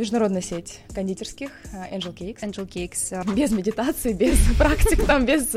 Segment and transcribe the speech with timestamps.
[0.00, 1.50] Международная сеть кондитерских
[1.92, 2.40] Angel Cakes.
[2.40, 3.34] Angel Cakes.
[3.34, 5.48] Без медитации, без практик, там, без...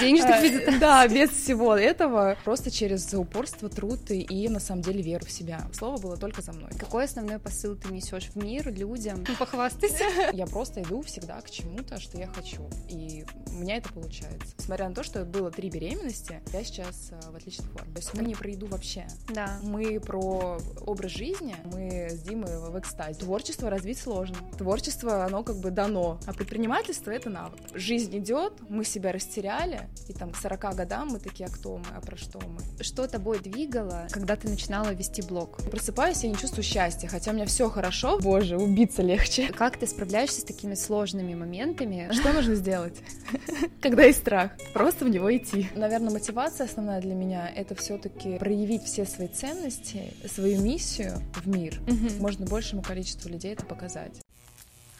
[0.00, 0.78] Денежных медитаций.
[0.78, 2.36] Да, без всего этого.
[2.44, 5.62] Просто через упорство, труд и, на самом деле, веру в себя.
[5.72, 6.70] Слово было только за мной.
[6.78, 9.24] Какой основной посыл ты несешь в мир людям?
[9.26, 10.04] Ну, похвастайся.
[10.32, 12.62] Я просто иду всегда к чему-то, что я хочу.
[12.88, 14.54] И у меня это получается.
[14.58, 17.92] Несмотря на то, что было три беременности, я сейчас в отличной форме.
[17.94, 19.08] То есть мы не про еду вообще.
[19.28, 19.58] Да.
[19.64, 21.56] Мы про образ жизни.
[21.64, 23.18] Мы с Димой в экстазе.
[23.18, 24.36] Творчество развить сложно.
[24.58, 26.18] Творчество, оно как бы дано.
[26.26, 27.58] А предпринимательство— это навык.
[27.74, 31.86] Жизнь идет, мы себя растеряли, и там к 40 годам мы такие, а кто мы,
[31.96, 32.82] а про что мы?
[32.82, 35.56] Что тобой двигало, когда ты начинала вести блог?
[35.70, 38.18] Просыпаюсь, я не чувствую счастья, хотя у меня все хорошо.
[38.18, 39.48] Боже, убиться легче.
[39.48, 42.08] Как ты справляешься с такими сложными моментами?
[42.12, 42.96] Что нужно сделать,
[43.80, 44.52] когда есть страх?
[44.74, 45.68] Просто в него идти.
[45.74, 51.48] Наверное, мотивация основная для меня— это все таки проявить все свои ценности, свою миссию в
[51.48, 51.80] мир.
[52.18, 54.20] Можно большему количеству людей это показать.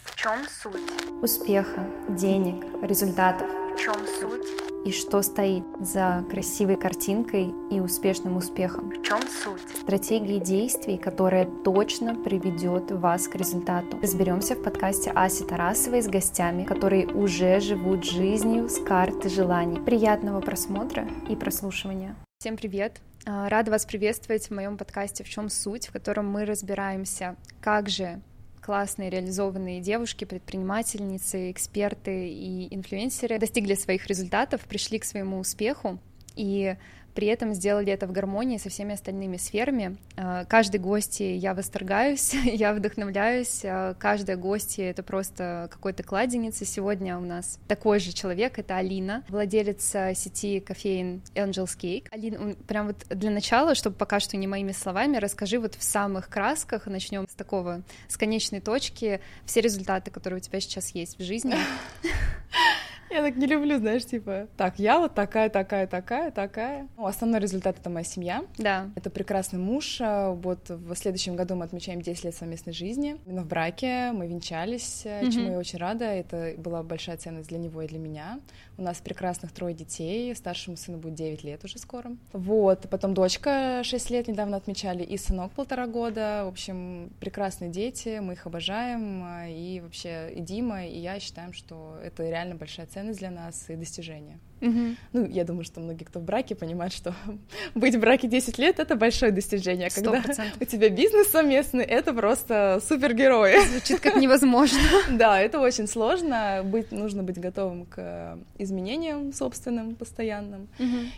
[0.04, 1.22] В чем суть?
[1.22, 3.48] Успеха, денег, результатов.
[3.74, 4.46] В чем суть?
[4.84, 8.90] И что стоит за красивой картинкой и успешным успехом?
[8.90, 9.76] В чем суть?
[9.82, 13.98] Стратегии действий, которая точно приведет вас к результату.
[14.00, 19.80] Разберемся в подкасте Аси Тарасовой с гостями, которые уже живут жизнью с карты желаний.
[19.80, 22.16] Приятного просмотра и прослушивания.
[22.40, 23.00] Всем привет!
[23.24, 27.88] А, рада вас приветствовать в моем подкасте «В чем суть», в котором мы разбираемся, как
[27.88, 28.20] же
[28.62, 35.98] классные реализованные девушки, предпринимательницы, эксперты и инфлюенсеры достигли своих результатов, пришли к своему успеху.
[36.36, 36.76] И
[37.14, 39.96] при этом сделали это в гармонии со всеми остальными сферами.
[40.16, 46.64] А, каждый гости я восторгаюсь, я вдохновляюсь, а, каждая гостья— это просто какой-то кладенец, и
[46.64, 52.06] сегодня у нас такой же человек, это Алина, владелица сети кофеин Angel's Cake.
[52.10, 56.28] Алина, прям вот для начала, чтобы пока что не моими словами, расскажи вот в самых
[56.28, 61.22] красках, начнем с такого, с конечной точки, все результаты, которые у тебя сейчас есть в
[61.22, 61.54] жизни.
[63.12, 66.88] Я так не люблю, знаешь, типа, так, я вот такая, такая, такая, такая.
[66.96, 68.42] Ну, основной результат— это моя семья.
[68.56, 68.88] Да.
[68.96, 69.98] Это прекрасный муж.
[70.00, 73.18] А, вот в следующем году мы отмечаем 10 лет совместной жизни.
[73.26, 75.30] Именно в браке мы венчались, mm-hmm.
[75.30, 76.06] чему я очень рада.
[76.06, 78.40] Это была большая ценность для него и для меня.
[78.78, 80.34] У нас прекрасных трое детей.
[80.34, 82.16] Старшему сыну будет 9 лет уже скоро.
[82.32, 82.88] Вот.
[82.88, 86.44] Потом дочка 6 лет недавно отмечали, и сынок полтора года.
[86.46, 89.22] В общем, прекрасные дети, мы их обожаем.
[89.48, 93.64] И вообще и Дима, и я считаем, что это реально большая ценность ценность для нас
[93.68, 94.38] и достижение.
[94.60, 94.96] Угу.
[95.12, 97.14] Ну, я думаю, что многие, кто в браке, понимают, что
[97.74, 99.88] быть в браке 10 лет— это большое достижение.
[99.88, 100.44] А когда 100%.
[100.60, 103.66] у тебя бизнес совместный, это просто супергерои.
[103.70, 104.78] Звучит как невозможно.
[105.10, 106.62] Да, это очень сложно.
[106.64, 110.68] Быть, нужно быть готовым к изменениям собственным, постоянным,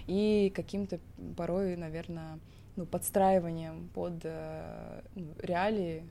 [0.06, 0.98] и каким-то
[1.36, 2.38] порой, наверное,
[2.76, 6.02] ну, подстраиванием под э, ну, реалии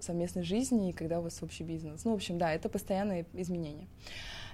[0.00, 2.04] совместной жизни, и когда у вас общий бизнес.
[2.04, 3.86] Ну, в общем, да, это постоянные изменения.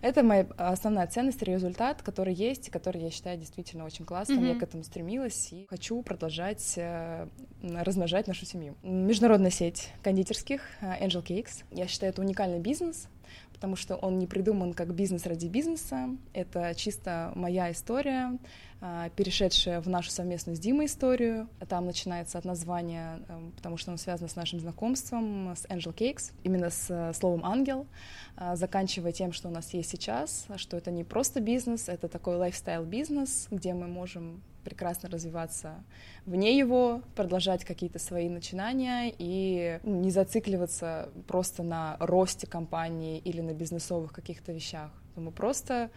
[0.03, 4.45] Это моя основная ценность, результат, который есть, и который я считаю действительно очень классным.
[4.45, 4.55] Mm-hmm.
[4.55, 7.29] Я к этому стремилась и хочу продолжать э,
[7.63, 8.77] размножать нашу семью.
[8.83, 11.65] Международная сеть кондитерских э, Angel Cakes.
[11.71, 13.09] Я считаю, это уникальный бизнес,
[13.53, 16.11] потому что он не придуман как бизнес ради бизнеса.
[16.33, 18.39] Это чисто моя история,
[19.17, 21.49] перешедшая в нашу совместную с Димой историю.
[21.69, 26.33] Там начинается от названия, эм, потому что оно связано с нашим знакомством, с Angel Cakes,
[26.45, 27.87] именно с э, словом «ангел»,
[28.37, 32.37] а, заканчивая тем, что у нас есть сейчас, что это не просто бизнес, это такой
[32.37, 35.77] лайфстайл-бизнес, где мы можем прекрасно развиваться
[36.27, 43.55] вне его, продолжать какие-то свои начинания и не зацикливаться просто на росте компании или на
[43.55, 44.91] бизнесовых каких-то вещах.
[45.15, 45.91] Мы просто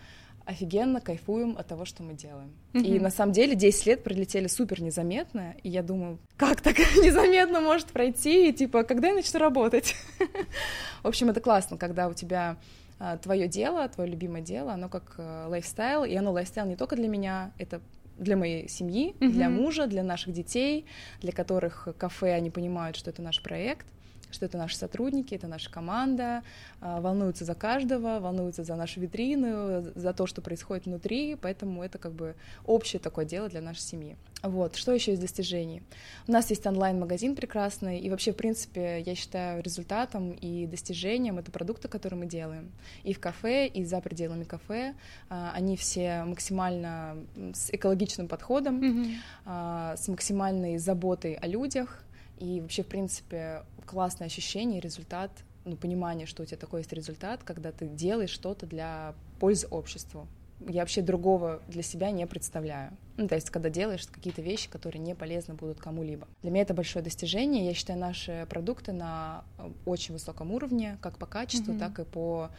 [0.50, 2.52] офигенно кайфуем от того, что мы делаем.
[2.74, 2.84] Mm-hmm.
[2.84, 7.62] И на самом деле 10 лет пролетели супер незаметно, и я думаю, как так незаметно
[7.62, 9.96] может пройти, и типа, когда я начну работать?
[11.04, 12.58] В общем, это классно, когда у тебя
[12.98, 16.96] а, твое дело, твое любимое дело, оно как э, lifestyle, и оно lifestyle не только
[16.96, 17.80] для меня, это
[18.18, 19.30] для моей семьи, mm-hmm.
[19.30, 20.88] для мужа, для наших детей,
[21.22, 23.86] для которых кафе, они понимают, что это наш проект
[24.32, 26.44] что это наши сотрудники, это наша команда,
[26.82, 31.98] а, волнуются за каждого, волнуются за нашу витрину, за то, что происходит внутри, поэтому это
[31.98, 34.18] как бы общее такое дело для нашей семьи.
[34.42, 35.82] Вот, что еще из достижений?
[36.28, 41.52] У нас есть онлайн-магазин прекрасный, и вообще, в принципе, я считаю результатом и достижением это
[41.52, 42.72] продукты, которые мы делаем.
[43.04, 44.96] И в кафе, и за пределами кафе.
[45.30, 47.18] А, они все максимально
[47.54, 49.98] с экологичным подходом, mm-hmm.
[49.98, 52.04] с максимальной заботой о людях,
[52.40, 55.32] и вообще, в принципе, классное ощущение, результат,
[55.66, 60.28] ну, понимание, что у тебя такой есть результат, когда ты делаешь что-то для пользы обществу.
[60.68, 62.92] я вообще другого для себя не представляю.
[63.18, 66.28] Ну, то есть, когда делаешь какие-то вещи, которые не полезны будут кому-либо.
[66.42, 67.66] Для меня это большое достижение.
[67.66, 71.80] Я считаю наши продукты на э, очень высоком уровне, как по качеству, mm-hmm.
[71.80, 72.50] так и по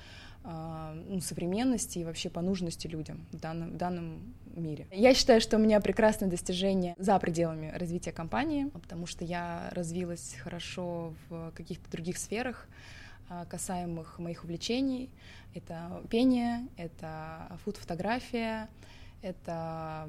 [0.44, 4.86] ну, современности и вообще по нужности людям в данном, в данном мире.
[4.90, 10.36] Я считаю, что у меня прекрасное достижение за пределами развития компании, потому что я развилась
[10.42, 12.68] хорошо в каких-то других сферах,
[13.28, 15.10] а, касаемых моих увлечений.
[15.54, 18.68] Это пение, это фуд-фотография,
[19.22, 20.08] это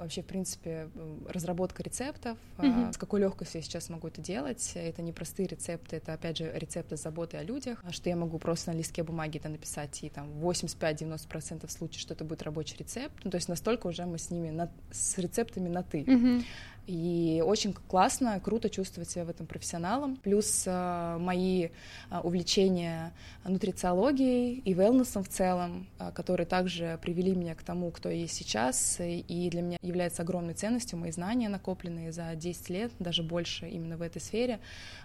[0.00, 0.88] вообще, в принципе,
[1.28, 2.38] разработка рецептов.
[2.58, 2.92] Mm-hmm.
[2.92, 4.72] С какой легкостью я сейчас могу это делать.
[4.74, 8.72] Это не простые рецепты, это, опять же, рецепты заботы о людях, что я могу просто
[8.72, 13.14] на листке бумаги это написать, и там 85-90% случаев, что это будет рабочий рецепт.
[13.24, 16.02] Ну, то есть настолько уже мы с ними, на, с рецептами на «ты».
[16.02, 16.44] Mm-hmm.
[16.88, 20.16] И очень классно, круто чувствовать себя в этом профессионалом.
[20.16, 21.66] Плюс э, мои
[22.10, 23.12] э, увлечения
[23.44, 28.36] нутрициологией и велнесом в целом, э, которые также привели меня к тому, кто я есть
[28.36, 28.96] сейчас.
[29.00, 33.98] И для меня является огромной ценностью мои знания, накопленные за 10 лет, даже больше именно
[33.98, 34.58] в этой сфере.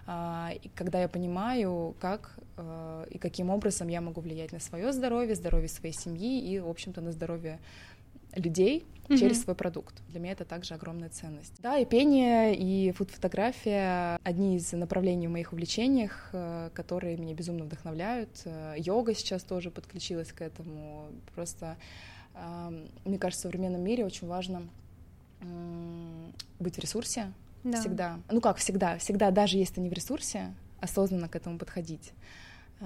[0.08, 2.38] И когда я понимаю, как
[3.10, 7.00] и каким образом я могу влиять на свое здоровье, здоровье своей семьи и, в общем-то,
[7.00, 7.58] на здоровье
[8.34, 9.18] людей mm-hmm.
[9.18, 9.94] через свой продукт.
[10.08, 11.54] Для меня это также огромная ценность.
[11.60, 17.64] Да, и пение, и фотография— одни из направлений в моих увлечениях, э, которые меня безумно
[17.64, 18.30] вдохновляют.
[18.44, 21.08] Э, йога сейчас тоже подключилась к этому.
[21.34, 21.76] Просто,
[23.04, 24.68] мне кажется, в современном мире очень важно
[26.58, 27.32] быть в ресурсе
[27.64, 27.80] да.
[27.80, 28.20] всегда.
[28.30, 32.12] Ну как всегда, всегда, даже если ты не в ресурсе, осознанно к этому подходить.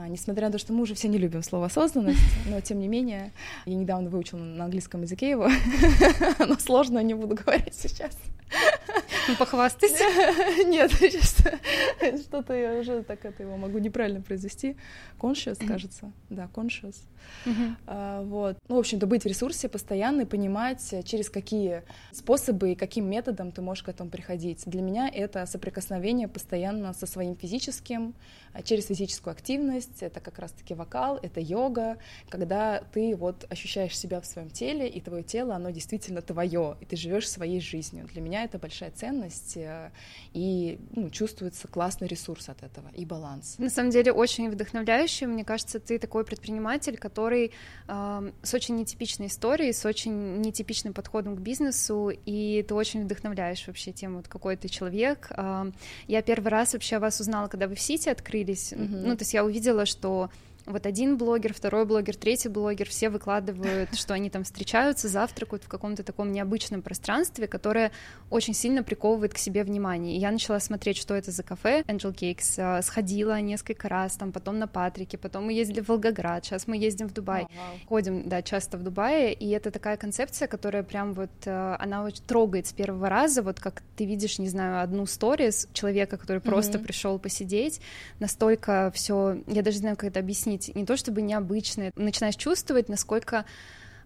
[0.01, 2.87] А, несмотря на то, что мы уже все не любим слово осознанность, но тем не
[2.87, 3.33] менее,
[3.67, 5.49] я недавно выучила на английском языке его,
[6.39, 8.17] но сложно не буду говорить сейчас.
[9.29, 10.05] Ну, похвастайся.
[10.67, 11.37] Нет, сейчас
[12.23, 14.77] что-то я уже так это его могу неправильно произвести.
[15.19, 16.13] Conscious, кажется.
[16.31, 16.97] Да, conscious.
[17.87, 18.57] А, вот.
[18.69, 23.53] Ну, в общем-то, быть в ресурсе постоянно и понимать, через какие способы и каким методом
[23.53, 24.63] ты можешь к этому приходить.
[24.67, 28.15] Для меня это соприкосновение постоянно со своим физическим,
[28.53, 29.88] а, через физическую активность.
[30.01, 31.99] Это как раз-таки вокал, это йога,
[32.29, 36.85] когда ты вот ощущаешь себя в своем теле, и твое тело, оно действительно твое, и
[36.85, 38.07] ты живешь своей жизнью.
[38.13, 39.91] Для меня это большая ценность, э,
[40.33, 43.57] и ну, чувствуется классный ресурс от этого и баланс.
[43.59, 45.27] На самом деле очень вдохновляющий.
[45.27, 47.53] Мне кажется, ты такой предприниматель, который
[47.89, 53.67] э, с очень нетипичной историей, с очень нетипичным подходом к бизнесу, и ты очень вдохновляешь
[53.67, 55.31] вообще тему, вот какой ты человек.
[55.37, 55.71] Э,
[56.07, 58.73] я первый раз вообще вас узнала, когда вы в Сити открылись.
[58.73, 59.03] Mm-hmm.
[59.07, 60.31] Ну, то есть я увидела, что
[60.69, 65.69] вот один блогер, второй блогер, третий блогер, все выкладывают, что они там встречаются, завтракают в
[65.69, 67.91] каком-то таком необычном пространстве, которое
[68.31, 70.17] очень сильно приковывает к себе внимание.
[70.17, 71.83] И я начала смотреть, что это за кафе.
[71.87, 76.45] Angel Cakes а, сходила несколько раз, там потом на Патрике, потом мы ездили в Волгоград,
[76.45, 77.43] сейчас мы ездим в Дубай.
[77.43, 77.87] Oh, wow.
[77.89, 82.25] Ходим, да, часто в Дубае, и это такая концепция, которая прям вот, а, она очень
[82.25, 86.43] трогает с первого раза, вот как ты видишь, не знаю, одну сторис человека, который mm-hmm.
[86.43, 87.81] просто пришел посидеть,
[88.19, 92.37] настолько все, я даже не знаю, как это объяснить, быть не то чтобы необычное, начинаешь
[92.37, 93.45] чувствовать, насколько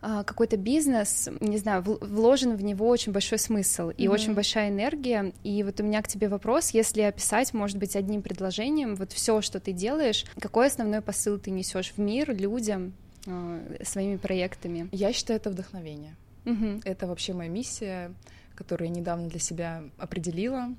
[0.01, 4.11] а, какой-то бизнес, не знаю, вложен в него очень большой смысл и mm-hmm.
[4.11, 5.33] очень большая энергия.
[5.45, 9.41] И вот у меня к тебе вопрос, если описать, может быть, одним предложением, вот все,
[9.41, 12.95] что ты делаешь, какой основной посыл ты несешь в мир людям
[13.27, 14.89] э, своими проектами?
[14.93, 16.17] Я считаю, это вдохновение.
[16.45, 16.83] Mm-hmm.
[16.85, 18.13] Это вообще моя миссия,
[18.57, 20.75] которую я недавно для себя определила.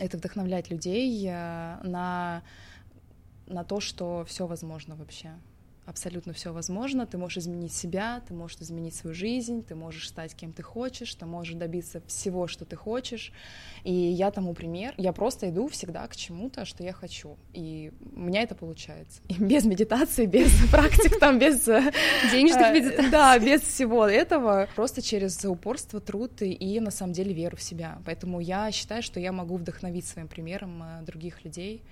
[0.00, 2.42] Это вдохновлять людей э, на
[3.46, 5.30] на то, что все возможно вообще.
[5.86, 7.06] Абсолютно все возможно.
[7.06, 11.14] Ты можешь изменить себя, ты можешь изменить свою жизнь, ты можешь стать кем ты хочешь,
[11.14, 13.32] ты можешь добиться всего, что ты хочешь.
[13.84, 14.94] И я тому пример.
[14.96, 17.36] Я просто иду всегда к чему-то, что я хочу.
[17.52, 19.20] И у меня это получается.
[19.28, 21.68] И без медитации, без практик, там, без...
[21.68, 21.92] Э,
[22.32, 23.10] Денежных э, медитаций.
[23.12, 24.68] Да, без всего этого.
[24.74, 28.00] Просто через упорство, труд и, на самом деле, веру в себя.
[28.04, 31.84] Поэтому я считаю, что я могу вдохновить своим примером э, других людей.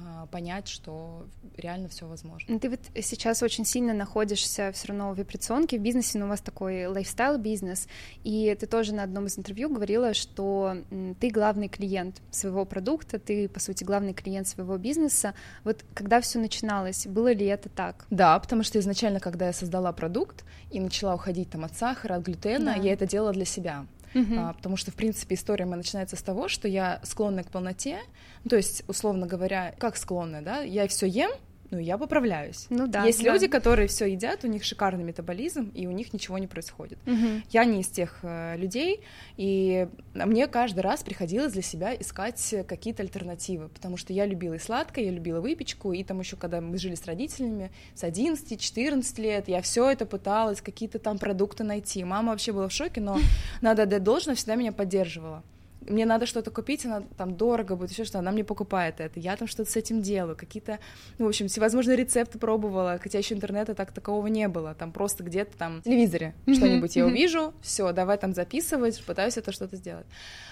[0.00, 2.54] А, понять, что реально все возможно.
[2.54, 6.28] Ну, ты вот сейчас очень сильно находишься все равно в операционке, в бизнесе, но у
[6.28, 7.88] вас такой лайфстайл-бизнес,
[8.24, 10.78] и ты тоже на одном из интервью говорила, что
[11.20, 15.34] ты главный клиент своего продукта, ты, по сути, главный клиент своего бизнеса.
[15.64, 18.06] Вот когда все начиналось, было ли это так?
[18.10, 22.22] Да, потому что изначально, когда я создала продукт и начала уходить там от сахара, от
[22.22, 22.80] глютена, да.
[22.80, 23.86] я это делала для себя.
[24.14, 24.38] Uh-huh.
[24.38, 27.98] А, потому что, в принципе, история моя начинается с того, что я склонна к полноте,
[28.44, 31.30] ну, то есть, условно говоря, как склонна, да, я все ем,
[31.72, 32.66] ну, я поправляюсь.
[32.68, 33.04] Ну да.
[33.04, 33.32] Есть да.
[33.32, 36.98] люди, которые все едят, у них шикарный метаболизм, и у них ничего не происходит.
[37.06, 37.44] Угу.
[37.48, 39.00] Я не из тех э, людей,
[39.38, 44.58] и мне каждый раз приходилось для себя искать какие-то альтернативы, потому что я любила и
[44.58, 49.48] сладкое, я любила выпечку, и там еще, когда мы жили с родителями, с 11-14 лет,
[49.48, 52.04] я все это пыталась, какие-то там продукты найти.
[52.04, 53.18] Мама вообще была в шоке, но
[53.62, 55.42] надо отдать должное, всегда меня поддерживала
[55.88, 59.36] мне надо что-то купить, она там дорого будет, еще что, она мне покупает это, я
[59.36, 60.78] там что-то с этим делаю, какие-то,
[61.18, 65.24] ну, в общем, всевозможные рецепты пробовала, хотя еще интернета так такового не было, там просто
[65.24, 70.06] где-то там в телевизоре что-нибудь я увижу, все, давай там записывать, пытаюсь это что-то сделать,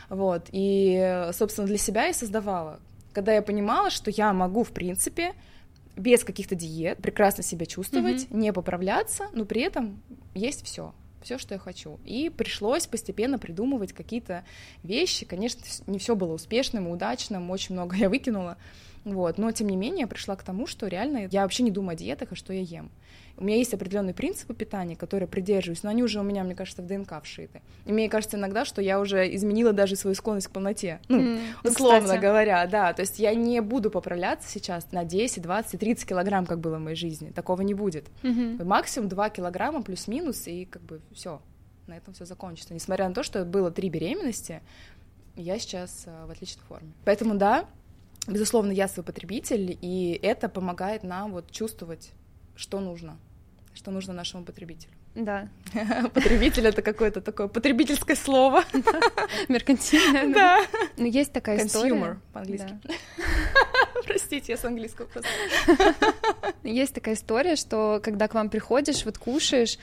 [0.08, 2.80] вот, и, собственно, для себя я создавала,
[3.12, 5.34] когда я понимала, что я могу, в принципе,
[5.96, 8.36] без каких-то диет прекрасно себя чувствовать, mm-hmm.
[8.36, 10.00] не поправляться, но при этом
[10.34, 11.98] есть все все, что я хочу.
[12.04, 14.44] И пришлось постепенно придумывать какие-то
[14.82, 15.26] вещи.
[15.26, 18.56] Конечно, не все было успешным и удачным, очень много я выкинула.
[19.04, 19.38] Вот.
[19.38, 21.96] Но, тем не менее, я пришла к тому, что реально я вообще не думаю о
[21.96, 22.90] диетах, а что я ем.
[23.40, 26.82] У меня есть определенные принципы питания, которые придерживаюсь, но они уже у меня, мне кажется,
[26.82, 27.62] в ДНК вшиты.
[27.86, 31.00] И мне кажется иногда, что я уже изменила даже свою склонность к полноте.
[31.08, 32.20] Ну, mm, условно кстати.
[32.20, 32.92] говоря, да.
[32.92, 36.80] То есть я не буду поправляться сейчас на 10, 20, 30 килограмм, как было в
[36.80, 37.30] моей жизни.
[37.30, 38.08] Такого не будет.
[38.22, 38.62] Mm-hmm.
[38.62, 41.40] Максимум 2 килограмма плюс-минус, и как бы все.
[41.86, 42.74] На этом все закончится.
[42.74, 44.60] Несмотря на то, что было три беременности,
[45.34, 46.92] я сейчас э, в отличной форме.
[47.06, 47.64] Поэтому да,
[48.28, 52.10] безусловно, я свой потребитель, и это помогает нам вот чувствовать,
[52.54, 53.16] что нужно
[53.80, 54.92] что нужно нашему потребителю.
[55.14, 55.48] Да.
[56.14, 58.62] Потребитель это какое-то такое потребительское слово.
[59.48, 60.34] Меркантильное.
[60.34, 60.66] Да.
[60.98, 61.94] Но есть такая история.
[61.94, 62.78] Consumer по-английски.
[64.04, 65.30] Простите, я с английского просто.
[66.62, 69.78] Есть такая история, что когда к вам приходишь, вот кушаешь,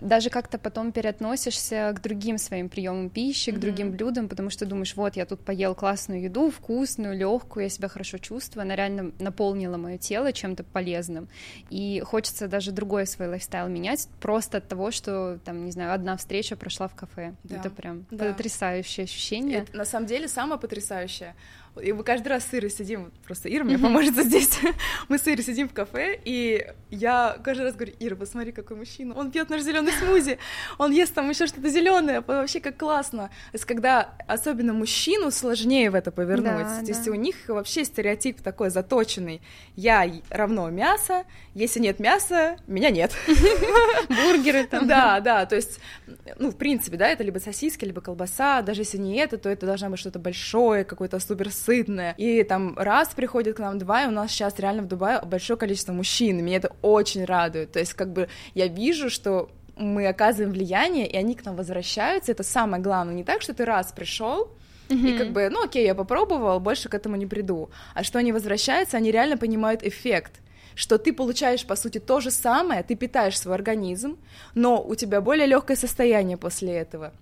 [0.00, 3.54] даже как-то потом переотносишься к другим своим приемам пищи, mm-hmm.
[3.54, 7.68] к другим блюдам, потому что думаешь, вот я тут поел классную еду, вкусную, легкую, я
[7.68, 11.28] себя хорошо чувствую, она реально наполнила мое тело чем-то полезным,
[11.70, 16.16] и хочется даже другой свой лайфстайл менять просто от того, что там не знаю одна
[16.16, 17.56] встреча прошла в кафе, да.
[17.56, 18.26] это прям да.
[18.26, 19.58] потрясающее ощущение.
[19.58, 21.34] Это, на самом деле самое потрясающее
[21.82, 24.58] и мы каждый раз с Ирой сидим, просто Ира мне поможет здесь.
[25.08, 29.14] мы с Ирой сидим в кафе, и я каждый раз говорю, Ира, посмотри, какой мужчина,
[29.14, 30.38] он пьет наш зеленый смузи,
[30.78, 33.28] он ест там еще что-то зеленое, вообще как классно.
[33.28, 37.10] То есть, когда особенно мужчину сложнее в это повернуть, да, то есть да.
[37.10, 39.40] у них вообще стереотип такой заточенный,
[39.74, 43.12] я равно мясо, если нет мяса, меня нет.
[44.08, 44.86] Бургеры там.
[44.86, 45.80] Да, да, то есть,
[46.38, 49.66] ну, в принципе, да, это либо сосиски, либо колбаса, даже если не это, то это
[49.66, 52.14] должно быть что-то большое, какой-то супер сытное.
[52.16, 55.58] И там раз приходит к нам два, и у нас сейчас реально в Дубае большое
[55.58, 57.72] количество мужчин, меня это очень радует.
[57.72, 62.32] То есть как бы я вижу, что мы оказываем влияние, и они к нам возвращаются.
[62.32, 63.14] Это самое главное.
[63.14, 64.50] Не так, что ты раз пришел,
[64.88, 65.08] Mm-hmm.
[65.08, 67.70] И как бы, ну окей, я попробовал, больше к этому не приду.
[67.92, 70.40] А что они возвращаются, они реально понимают эффект
[70.76, 74.18] что ты получаешь, по сути, то же самое, ты питаешь свой организм,
[74.54, 77.12] но у тебя более легкое состояние после этого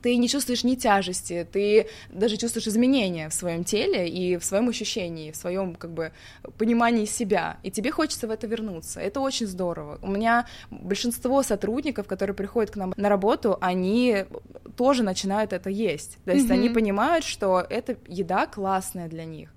[0.00, 4.68] ты не чувствуешь ни тяжести, ты даже чувствуешь изменения в своем теле и в своем
[4.68, 6.12] ощущении, в своем как бы
[6.58, 9.00] понимании себя, и тебе хочется в это вернуться.
[9.00, 9.98] Это очень здорово.
[10.02, 14.24] У меня большинство сотрудников, которые приходят к нам на работу, они
[14.76, 16.18] тоже начинают это есть.
[16.24, 16.52] То есть mm-hmm.
[16.52, 19.50] они понимают, что эта еда классная для них.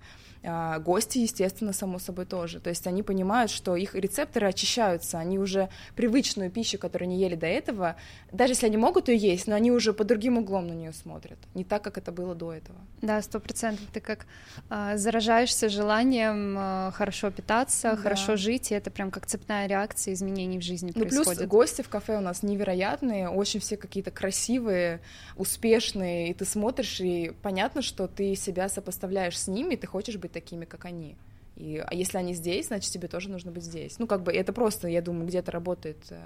[0.48, 2.60] А, гости, естественно, само собой тоже.
[2.60, 7.36] То есть они понимают, что их рецепторы очищаются, они уже привычную пищу, которую они ели
[7.36, 7.96] до этого,
[8.32, 11.40] даже если они могут ее есть, но они уже по другим углом на нее смотрят,
[11.56, 12.78] не так, как это было до этого.
[13.02, 13.86] Да, сто процентов.
[13.92, 14.28] Ты как
[14.70, 17.98] э, заражаешься желанием э, хорошо питаться, да.
[17.98, 21.40] хорошо жить, и это прям как цепная реакция изменений в жизни ну, происходит.
[21.40, 25.02] Плюс гости в кафе у нас невероятные, очень все какие-то красивые,
[25.36, 30.35] успешные, и ты смотришь, и понятно, что ты себя сопоставляешь с ними, ты хочешь быть
[30.36, 31.18] такими, как они.
[31.56, 33.98] И, а если они здесь, значит, тебе тоже нужно быть здесь.
[33.98, 36.20] Ну, как бы это просто, я думаю, где-то работает э,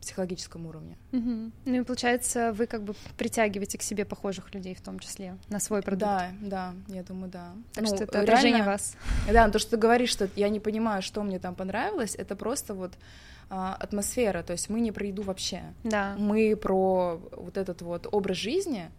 [0.00, 0.98] психологическом уровне.
[1.12, 1.52] Угу.
[1.64, 5.60] Ну и получается, вы как бы притягиваете к себе похожих людей в том числе на
[5.60, 6.00] свой продукт.
[6.00, 7.52] Да, да, я думаю, да.
[7.74, 8.96] Так ну, что это отражение вас.
[9.32, 12.74] Да, то, что ты говоришь, что я не понимаю, что мне там понравилось, это просто
[12.74, 12.92] вот
[13.48, 15.62] а, атмосфера, то есть мы не про еду вообще.
[15.84, 16.16] Да.
[16.18, 18.90] Мы про вот этот вот образ жизни,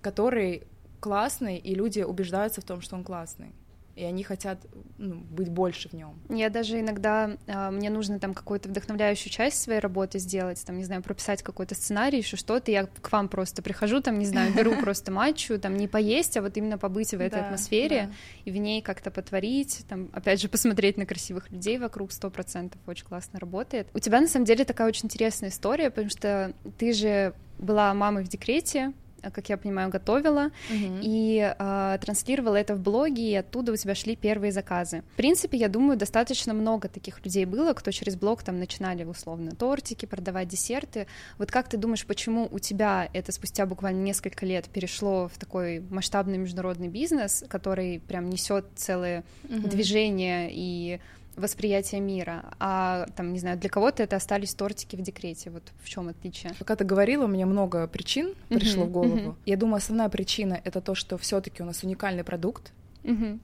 [0.00, 0.62] который
[1.00, 3.52] классный, и люди убеждаются в том, что он классный
[4.00, 4.58] и они хотят
[4.96, 6.18] ну, быть больше в нем.
[6.30, 10.84] Я даже иногда э, мне нужно там какую-то вдохновляющую часть своей работы сделать, там не
[10.84, 14.74] знаю прописать какой-то сценарий, еще что-то, я к вам просто прихожу, там не знаю беру
[14.80, 18.10] просто матчу, там не поесть, а вот именно побыть в этой атмосфере
[18.46, 22.80] и в ней как-то потворить, там опять же посмотреть на красивых людей вокруг, сто процентов
[22.86, 23.88] очень классно работает.
[23.92, 28.24] У тебя на самом деле такая очень интересная история, потому что ты же была мамой
[28.24, 28.94] в декрете,
[29.32, 31.00] как я понимаю, готовила uh-huh.
[31.02, 35.02] и э, транслировала это в блоге, и оттуда у тебя шли первые заказы.
[35.12, 39.52] В принципе, я думаю, достаточно много таких людей было, кто через блог там начинали условно
[39.52, 41.06] тортики, продавать десерты.
[41.38, 45.80] Вот как ты думаешь, почему у тебя это спустя буквально несколько лет перешло в такой
[45.90, 49.68] масштабный международный бизнес, который прям несет целое uh-huh.
[49.68, 51.00] движение и
[51.36, 55.50] восприятие мира, а там, не знаю, для кого-то это остались тортики в декрете.
[55.50, 56.52] Вот в чем отличие?
[56.58, 59.16] Пока ты говорила, у меня много причин пришло в голову.
[59.16, 59.34] Uh-huh.
[59.46, 62.72] Я думаю, основная причина это то, что все-таки у нас уникальный продукт.
[63.04, 63.38] Uh-huh.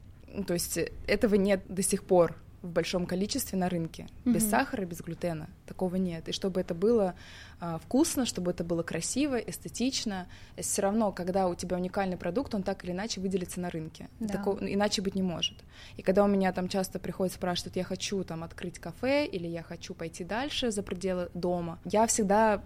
[0.46, 4.32] То есть этого нет до сих пор в большом количестве на рынке, mm-hmm.
[4.32, 5.48] без сахара, без глютена.
[5.66, 6.28] Такого нет.
[6.28, 7.14] И чтобы это было
[7.60, 10.26] а, вкусно, чтобы это было красиво, эстетично,
[10.58, 14.08] все равно, когда у тебя уникальный продукт, он так или иначе выделится на рынке.
[14.20, 14.34] Да.
[14.34, 15.56] Такого, иначе быть не может.
[15.96, 19.62] И когда у меня там часто приходят спрашивают, я хочу там открыть кафе или я
[19.62, 22.62] хочу пойти дальше за пределы дома, я всегда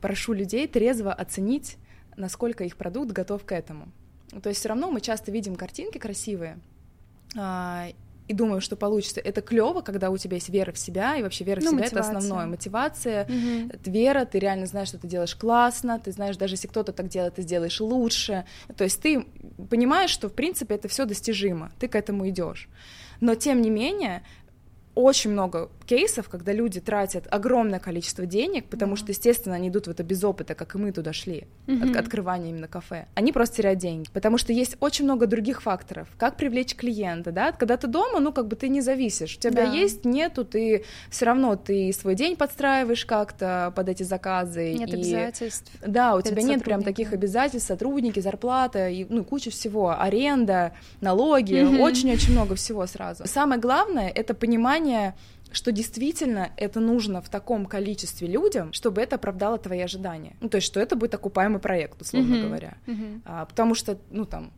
[0.00, 1.76] прошу людей трезво оценить,
[2.16, 3.88] насколько их продукт готов к этому.
[4.42, 6.58] То есть все равно мы часто видим картинки красивые,
[7.36, 7.88] а,
[8.28, 9.20] и думаю, что получится.
[9.20, 11.80] Это клево, когда у тебя есть вера в себя, и вообще вера в ну, себя
[11.80, 12.10] мотивация.
[12.10, 12.46] это основное.
[12.46, 13.90] Мотивация, угу.
[13.90, 17.36] вера, ты реально знаешь, что ты делаешь классно, ты знаешь, даже если кто-то так делает,
[17.36, 18.44] ты сделаешь лучше.
[18.76, 19.26] То есть ты
[19.70, 22.68] понимаешь, что в принципе это все достижимо, ты к этому идешь.
[23.20, 24.22] Но тем не менее,
[24.94, 28.96] очень много кейсов, когда люди тратят огромное количество денег, потому mm-hmm.
[28.98, 31.90] что, естественно, они идут в это без опыта, как и мы туда шли, mm-hmm.
[31.90, 33.06] от открывания именно кафе.
[33.14, 36.08] Они просто теряют деньги, потому что есть очень много других факторов.
[36.18, 37.52] Как привлечь клиента, да?
[37.52, 39.36] Когда ты дома, ну, как бы ты не зависишь.
[39.36, 39.72] У тебя да.
[39.72, 44.74] есть, нету, ты все равно ты свой день подстраиваешь как-то под эти заказы.
[44.74, 44.96] Нет и...
[44.96, 45.72] обязательств.
[45.86, 51.80] Да, у тебя нет прям таких обязательств, сотрудники, зарплата, и, ну, куча всего, аренда, налоги,
[51.80, 53.26] очень-очень много всего сразу.
[53.26, 55.14] Самое главное— это понимание,
[55.52, 60.36] что действительно это нужно в таком количестве людям, чтобы это оправдало твои ожидания.
[60.40, 62.46] Ну, то есть, что это будет окупаемый проект, условно mm-hmm.
[62.46, 62.78] говоря.
[62.86, 63.20] Mm-hmm.
[63.24, 64.52] А, потому что, ну, там,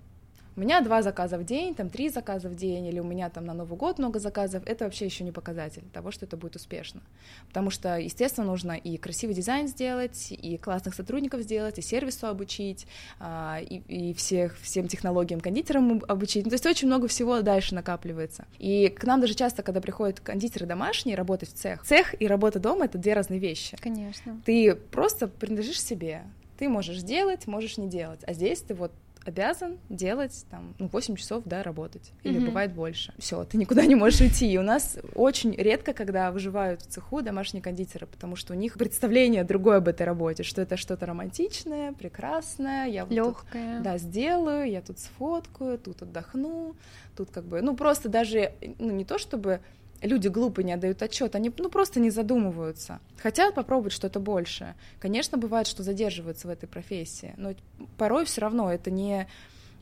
[0.60, 3.46] у меня два заказа в день, там три заказа в день, или у меня там
[3.46, 7.00] на Новый год много заказов, это вообще еще не показатель того, что это будет успешно.
[7.48, 12.86] Потому что, естественно, нужно и красивый дизайн сделать, и классных сотрудников сделать, и сервису обучить,
[13.18, 16.44] а, и, и всех, всем технологиям кондитерам обучить.
[16.44, 18.44] Ну, то есть очень много всего дальше накапливается.
[18.58, 22.58] И к нам даже часто, когда приходят кондитеры домашние работать в цех, цех и работа
[22.58, 23.78] дома— это две разные вещи.
[23.80, 24.38] Конечно.
[24.44, 26.24] Ты просто принадлежишь себе,
[26.58, 28.92] ты можешь делать, можешь не делать, а здесь ты вот
[29.24, 32.12] обязан делать там, ну, 8 часов, да, работать.
[32.22, 32.46] Или mm-hmm.
[32.46, 33.12] бывает больше.
[33.18, 34.50] Все, ты никуда не можешь уйти.
[34.50, 38.74] И у нас очень редко, когда выживают в цеху домашние кондитеры, потому что у них
[38.74, 43.76] представление другое об этой работе, что это что-то романтичное, прекрасное, я вот Легкое.
[43.76, 46.74] Тут, да, сделаю, я тут сфоткаю, тут отдохну,
[47.16, 49.60] тут как бы, ну, просто даже, ну, не то чтобы
[50.02, 53.00] люди глупые не отдают отчет, они ну, просто не задумываются.
[53.18, 54.74] Хотят попробовать что-то большее.
[54.98, 57.54] Конечно, бывает, что задерживаются в этой профессии, но
[57.96, 59.28] порой все равно это не,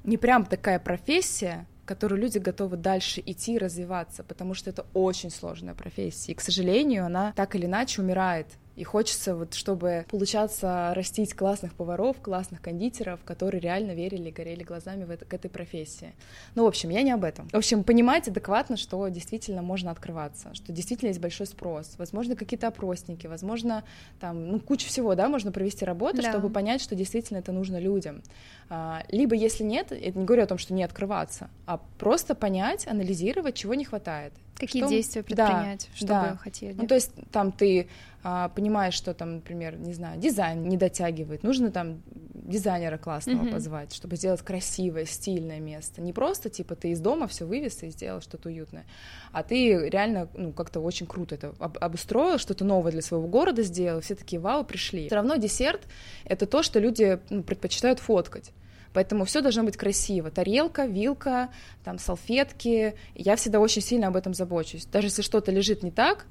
[0.05, 5.75] не прям такая профессия, которую люди готовы дальше идти развиваться, потому что это очень сложная
[5.75, 6.33] профессия.
[6.33, 8.47] И, к сожалению, она так или иначе умирает
[8.79, 15.03] и хочется вот, чтобы получаться растить классных поваров, классных кондитеров, которые реально верили горели глазами
[15.03, 16.15] в это, к этой профессии.
[16.55, 17.49] Ну, в общем, я не об этом.
[17.49, 21.97] В общем, понимать адекватно, что действительно можно открываться, что действительно есть большой спрос.
[21.99, 23.83] Возможно, какие-то опросники, возможно,
[24.21, 26.31] там, ну, куча всего, да, можно провести работу, да.
[26.31, 28.23] чтобы понять, что действительно это нужно людям.
[28.71, 32.87] А, либо, если нет, это не говорю о том, что не открываться, а просто понять,
[32.87, 34.33] анализировать, чего не хватает.
[34.59, 34.91] Какие что...
[34.91, 36.37] действия предпринять, да, чтобы да.
[36.37, 36.75] хотели.
[36.75, 37.89] Ну, то есть там ты
[38.23, 42.03] понимаешь, что там, например, не знаю, дизайн не дотягивает, нужно там
[42.49, 43.53] дизайнера классного mm-hmm.
[43.53, 46.01] позвать, чтобы сделать красивое, стильное место.
[46.01, 48.87] Не просто типа ты из дома все вывез и сделал что-то уютное,
[49.33, 53.63] а ты реально ну, как-то очень круто это об- обустроил, что-то новое для своего города
[53.63, 55.07] сделал, все такие вау, пришли.
[55.07, 55.83] Все равно десерт—
[56.25, 58.53] это то, что люди ну, предпочитают фоткать.
[58.95, 60.31] Поэтому все должно быть красиво.
[60.31, 61.51] Тарелка, вилка,
[61.85, 62.95] там салфетки.
[63.15, 64.87] Я всегда очень сильно об этом забочусь.
[64.87, 66.27] Даже если что-то лежит не так,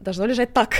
[0.00, 0.74] должно лежать так.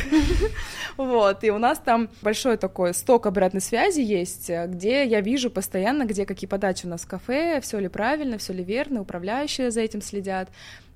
[0.97, 6.05] вот, и у нас там большой такой сток обратной связи есть, где я вижу постоянно,
[6.05, 9.81] где какие подачи у нас в кафе, все ли правильно, все ли верно, управляющие за
[9.81, 10.49] этим следят,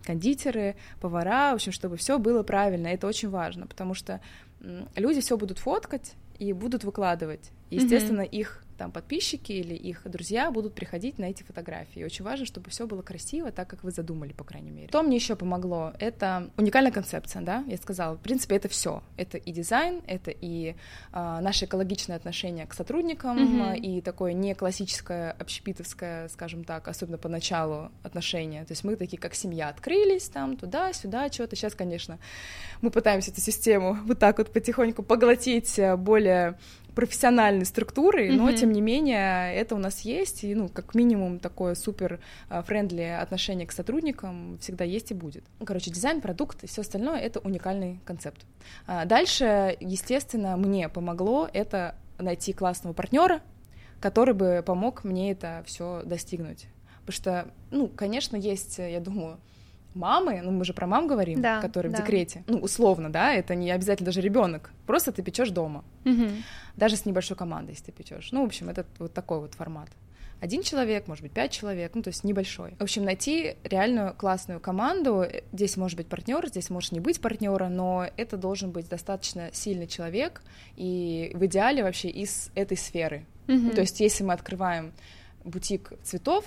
[0.05, 2.89] кондитеры, повара, в общем, чтобы все было правильно.
[2.89, 4.21] Это очень важно, потому что
[4.97, 7.51] люди все будут фоткать и будут выкладывать.
[7.71, 8.31] Естественно, mm-hmm.
[8.31, 12.01] их там подписчики или их друзья будут приходить на эти фотографии.
[12.01, 14.89] И очень важно, чтобы все было красиво, так как вы задумали, по крайней мере.
[14.89, 15.93] Что мне еще помогло?
[15.99, 18.17] Это уникальная концепция, да, я сказала.
[18.17, 19.03] В принципе, это все.
[19.17, 20.75] Это и дизайн, это и
[21.13, 23.79] э, наше экологичное отношение к сотрудникам, mm-hmm.
[23.79, 28.65] и такое не классическое общепитовское, скажем так, особенно поначалу отношение.
[28.65, 31.57] То есть мы такие, как семья, открылись там туда-сюда, что-то.
[31.57, 32.19] Сейчас, конечно,
[32.81, 36.59] мы пытаемся эту систему вот так вот потихоньку поглотить более
[36.95, 41.75] профессиональной структурой, но тем не менее это у нас есть, и ну как минимум такое
[41.75, 42.21] супер
[42.67, 45.45] friendly отношение к сотрудникам всегда есть и будет.
[45.59, 48.47] Ну, короче, дизайн, продукт и все остальное это уникальный концепт.
[48.87, 53.41] А дальше, естественно, мне помогло это найти классного партнера,
[54.01, 56.67] который бы помог мне это все достигнуть.
[57.01, 59.39] Потому что, ну, конечно, есть, я думаю,
[59.95, 61.99] мамы, ну мы же про мам говорим, да, которые да.
[61.99, 66.29] в декрете, ну условно, да, это не обязательно даже ребенок, просто ты печешь дома, угу.
[66.77, 68.31] даже с небольшой командой, если ты печешь.
[68.33, 69.89] Ну, в общем, это вот такой вот формат.
[70.41, 72.75] Один человек, может быть, пять человек, ну, то есть небольшой.
[72.79, 75.25] В общем, найти реальную классную команду.
[75.53, 79.87] Здесь может быть партнер, здесь может не быть партнера, но это должен быть достаточно сильный
[79.87, 80.43] человек,
[80.77, 83.25] и в идеале вообще из этой сферы.
[83.49, 83.71] Угу.
[83.71, 84.93] То есть, если мы открываем
[85.45, 86.45] бутик цветов,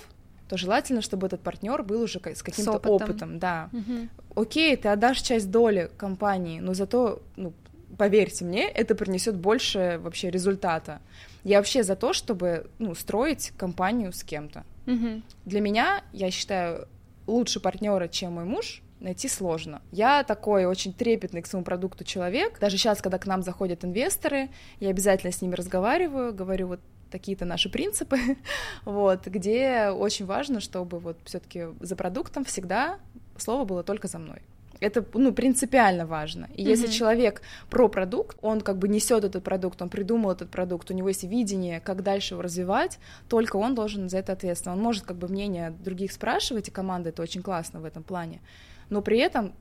[0.48, 2.92] то желательно, чтобы этот партнер был уже с каким-то опытом.
[2.94, 3.70] опытом, да.
[3.72, 4.42] Угу.
[4.42, 7.52] Окей, ты отдашь часть доли компании, но зато, ну,
[7.96, 11.00] поверьте мне, это принесет больше вообще результата.
[11.44, 14.64] Я вообще за то, чтобы ну, строить компанию с кем-то.
[14.86, 15.22] Угу.
[15.44, 16.88] Для меня, я считаю,
[17.26, 19.82] лучше партнера, чем мой муж, найти сложно.
[19.92, 22.58] Я такой очень трепетный к своему продукту человек.
[22.58, 24.48] Даже сейчас, когда к нам заходят инвесторы,
[24.80, 28.18] я обязательно с ними разговариваю, говорю, вот такие-то наши принципы,
[28.84, 32.98] вот, где очень важно, чтобы вот все-таки за продуктом всегда
[33.36, 34.40] слово было только за мной.
[34.80, 36.48] Это, ну, принципиально важно.
[36.54, 36.68] И mm-hmm.
[36.68, 40.94] если человек про продукт, он как бы несет этот продукт, он придумал этот продукт, у
[40.94, 44.74] него есть видение, как дальше его развивать, только он должен за это ответственно.
[44.74, 48.40] Он может как бы мнение других спрашивать, и команда это очень классно в этом плане,
[48.88, 49.52] но при этом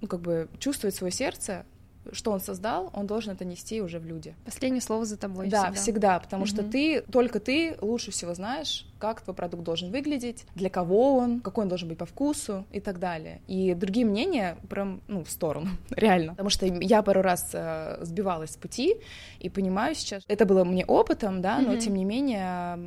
[0.00, 1.64] ну, как бы чувствовать свое сердце,
[2.12, 4.34] что он создал, он должен это нести уже в люди.
[4.44, 5.48] Последнее слово за тобой.
[5.48, 6.48] Да, всегда, всегда потому угу.
[6.48, 11.40] что ты, только ты лучше всего знаешь, как твой продукт должен выглядеть, для кого он,
[11.40, 13.40] какой он должен быть по вкусу и так далее.
[13.46, 16.32] И другие мнения прям, ну, в сторону, реально.
[16.32, 18.96] Потому что я пару раз э, сбивалась с пути
[19.38, 21.78] и понимаю сейчас, это было мне опытом, да, но угу.
[21.78, 22.78] тем не менее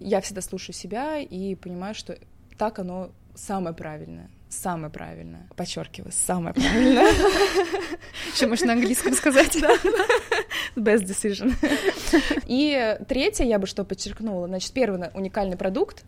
[0.00, 2.18] я всегда слушаю себя и понимаю, что
[2.58, 5.48] так оно самое правильное самое правильное.
[5.56, 7.12] Подчеркиваю, самое правильное.
[8.34, 9.56] Еще можно на английском сказать.
[9.60, 9.74] Да.
[10.76, 11.52] Best decision.
[12.46, 16.04] И третье, я бы что подчеркнула, значит, первый уникальный продукт,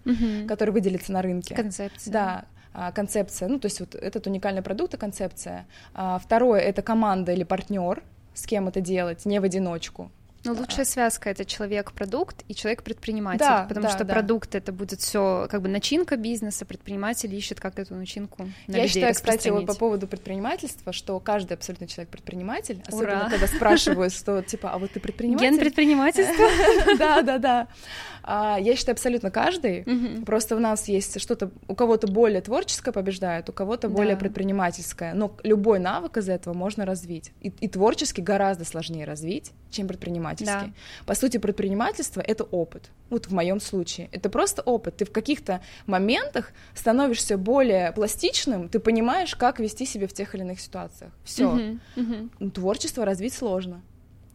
[0.46, 1.54] который выделится на рынке.
[1.54, 2.12] Концепция.
[2.12, 5.66] Да, а, концепция, ну, то есть вот этот уникальный продукт и концепция.
[5.94, 8.02] А, второе— это команда или партнер,
[8.34, 10.12] с кем это делать, не в одиночку.
[10.48, 14.14] Но ну, лучшая связка это человек-продукт и человек-предприниматель, да, потому да, что да.
[14.14, 18.48] продукт это будет все как бы начинка бизнеса, предприниматель ищет как эту начинку.
[18.66, 23.30] На Я считаю, кстати, вот по поводу предпринимательства, что каждый абсолютно человек предприниматель, особенно Ура.
[23.30, 25.50] когда спрашивают, что типа, а вот ты предприниматель?
[25.50, 26.48] Ген предпринимательства.
[26.98, 27.68] Да, да, да.
[28.30, 29.84] А, я считаю, абсолютно каждый.
[30.26, 35.14] Просто у нас есть что-то, у кого-то более творческое побеждает, у кого-то более предпринимательское.
[35.14, 37.32] Но любой навык из этого можно развить.
[37.40, 39.86] И, творчески гораздо сложнее развить, чем
[40.38, 40.70] предпринимательский.
[40.70, 41.04] Да.
[41.06, 42.90] По сути, предпринимательство— это опыт.
[43.10, 44.08] Вот в моем случае.
[44.12, 44.96] Это просто опыт.
[44.96, 50.42] Ты в каких-то моментах становишься более пластичным, ты понимаешь, как вести себя в тех или
[50.42, 51.12] иных ситуациях.
[51.24, 51.46] Все.
[51.46, 52.50] Угу, угу.
[52.50, 53.82] Творчество развить сложно.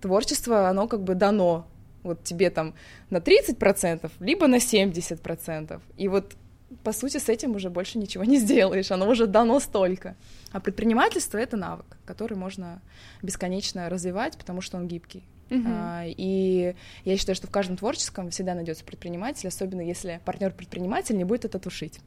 [0.01, 1.67] Творчество, оно как бы дано
[2.03, 2.73] вот тебе там
[3.09, 5.81] на 30%, либо на 70%.
[5.97, 6.35] И вот
[6.83, 10.15] по сути, с этим уже больше ничего не сделаешь, оно уже дано столько.
[10.51, 12.81] А предпринимательство— это навык, который можно
[13.21, 15.23] бесконечно развивать, потому что он гибкий.
[15.49, 15.63] Uh-huh.
[15.67, 16.75] А, и
[17.05, 21.59] я считаю, что в каждом творческом всегда найдется предприниматель, особенно если партнер-предприниматель не будет это
[21.59, 21.99] тушить.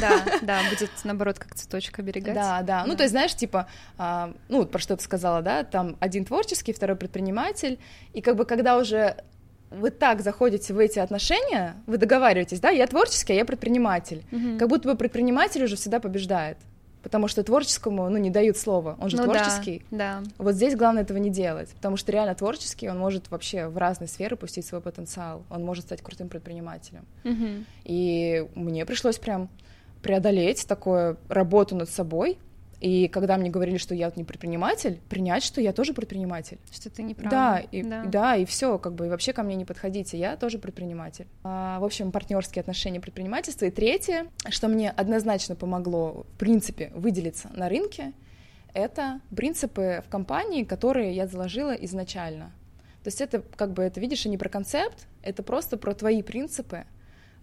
[0.00, 2.34] Да, да, будет наоборот как цветочек оберегать.
[2.34, 2.84] Да, да.
[2.86, 6.72] Ну, то есть, знаешь, типа, а, ну, про что ты сказала, да, там один творческий,
[6.72, 7.78] второй предприниматель,
[8.14, 9.16] и как бы когда уже
[9.70, 14.24] вы так заходите в эти отношения, вы договариваетесь, да, я творческий, а я предприниматель.
[14.32, 14.58] Угу.
[14.58, 16.58] Как будто бы предприниматель уже всегда побеждает.
[17.02, 18.96] Потому что творческому, ну, не дают слова.
[19.00, 19.82] Он же ну, творческий.
[19.90, 20.30] Да, да.
[20.38, 21.70] Вот здесь главное этого не делать.
[21.70, 25.44] Потому что реально творческий, он может вообще в разные сферы пустить свой потенциал.
[25.48, 27.06] Он может стать крутым предпринимателем.
[27.24, 27.64] Угу.
[27.84, 29.48] И мне пришлось прям
[30.02, 32.38] преодолеть такую работу над собой,
[32.80, 36.58] и когда мне говорили, что я не предприниматель, принять, что я тоже предприниматель.
[36.70, 37.30] Что ты не прав.
[37.30, 38.04] Да, и, да.
[38.04, 41.26] да, и все, как бы и вообще ко мне не подходите, я тоже предприниматель.
[41.42, 43.66] А, в общем, партнерские отношения предпринимательства.
[43.66, 48.12] И третье, что мне однозначно помогло, в принципе, выделиться на рынке,
[48.74, 52.52] это принципы в компании, которые я заложила изначально.
[53.02, 56.22] То есть это, как бы, это видишь, и не про концепт, это просто про твои
[56.22, 56.84] принципы,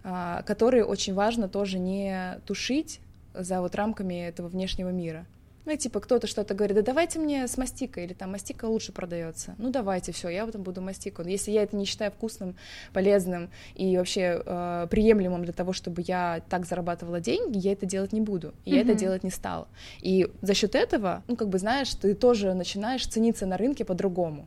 [0.02, 3.00] а, которые очень важно тоже не тушить,
[3.38, 5.26] за вот рамками этого внешнего мира.
[5.66, 8.92] Ну и типа кто-то что-то говорит, да давайте мне с мастикой, или там мастика лучше
[8.92, 9.56] продается.
[9.58, 11.24] Ну давайте, все, я в этом буду мастику.
[11.24, 12.54] Но если я это не считаю вкусным,
[12.92, 18.12] полезным и вообще э, приемлемым для того, чтобы я так зарабатывала деньги, я это делать
[18.12, 18.54] не буду.
[18.64, 18.74] И mm-hmm.
[18.76, 19.66] я это делать не стала.
[20.00, 24.46] И за счет этого, ну как бы знаешь, ты тоже начинаешь цениться на рынке по-другому.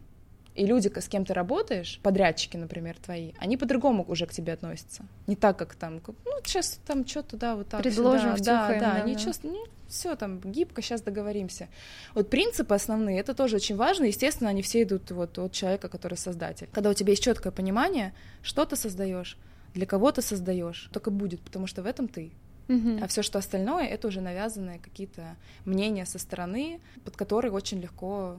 [0.56, 5.06] И люди, с кем ты работаешь, подрядчики, например, твои, они по-другому уже к тебе относятся.
[5.28, 7.82] Не так, как там, ну, сейчас там что-то, да, вот так.
[7.82, 9.32] Предложим, да, да, да, они да.
[9.44, 11.68] ну, все там гибко, сейчас договоримся.
[12.14, 14.06] Вот принципы основные, это тоже очень важно.
[14.06, 16.68] Естественно, они все идут вот от человека, который создатель.
[16.72, 19.38] Когда у тебя есть четкое понимание, что ты создаешь,
[19.74, 22.32] для кого ты создаешь, только будет, потому что в этом ты.
[22.68, 23.04] Uh-huh.
[23.04, 25.36] А все, что остальное, это уже навязанные какие-то
[25.66, 28.38] мнения со стороны, под которые очень легко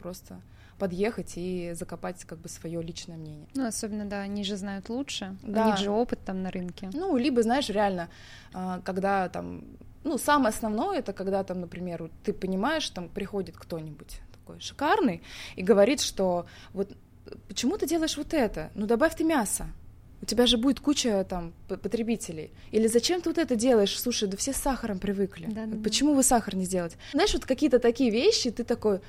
[0.00, 0.40] просто
[0.78, 3.46] подъехать и закопать как бы свое личное мнение.
[3.54, 5.64] Ну, особенно, да, они же знают лучше, да.
[5.64, 6.90] у них же опыт там на рынке.
[6.92, 8.08] Ну, либо, знаешь, реально,
[8.52, 9.64] а, когда там,
[10.04, 15.22] ну, самое основное, это когда там, например, ты понимаешь, там приходит кто-нибудь такой шикарный
[15.56, 16.92] и говорит, что вот
[17.48, 18.70] почему ты делаешь вот это?
[18.74, 19.66] Ну, добавь ты мясо.
[20.22, 22.50] У тебя же будет куча там потребителей.
[22.70, 23.98] Или зачем ты вот это делаешь?
[23.98, 25.46] Слушай, да все с сахаром привыкли.
[25.46, 26.96] Да, да, Почему вы сахар не сделаете?
[27.12, 29.00] Знаешь, вот какие-то такие вещи, ты такой,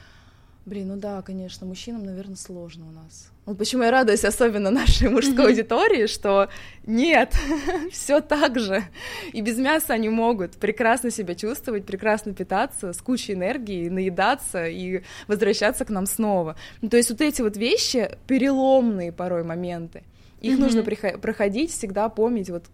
[0.68, 3.32] Блин, ну да, конечно, мужчинам, наверное, сложно у нас.
[3.46, 6.50] Вот почему я радуюсь особенно нашей мужской аудитории, что
[6.86, 7.34] нет,
[7.94, 8.84] все так же.
[9.32, 15.04] И без мяса они могут прекрасно себя чувствовать, прекрасно питаться, с кучей энергии, наедаться и
[15.30, 16.58] возвращаться к нам снова.
[16.82, 20.04] Ну, то есть вот эти вот вещи, переломные порой моменты,
[20.42, 22.66] их нужно проходить, всегда помнить, вот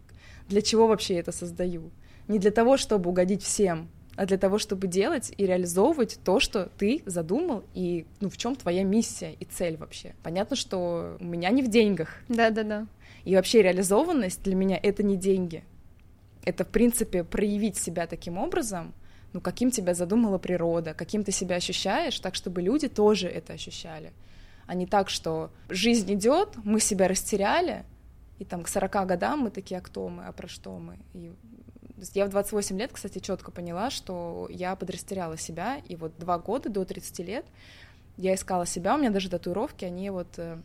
[0.50, 1.92] для чего вообще я это создаю.
[2.28, 6.70] Не для того, чтобы угодить всем, а для того, чтобы делать и реализовывать то, что
[6.78, 10.14] ты задумал, и ну, в чем твоя миссия и цель вообще.
[10.22, 12.10] Понятно, что у меня не в деньгах.
[12.30, 12.88] Да-да-да.
[13.26, 15.64] И вообще реализованность для меня— это не деньги.
[16.46, 18.94] Это, в принципе, проявить себя таким образом,
[19.32, 24.12] ну, каким тебя задумала природа, каким ты себя ощущаешь, так, чтобы люди тоже это ощущали.
[24.68, 27.84] А не так, что жизнь идет, мы себя растеряли,
[28.40, 30.98] и там к 40 годам мы такие, а кто мы, а про что мы?
[31.14, 31.32] И
[32.04, 36.38] есть я в 28 лет, кстати, четко поняла, что я подрастеряла себя, и вот два
[36.38, 37.46] года до 30 лет
[38.18, 40.58] я искала себя, у меня даже татуировки, они вот э,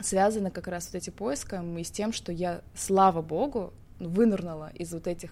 [0.00, 4.92] связаны как раз вот этим поиском и с тем, что я, слава богу, вынырнула из
[4.92, 5.30] вот этих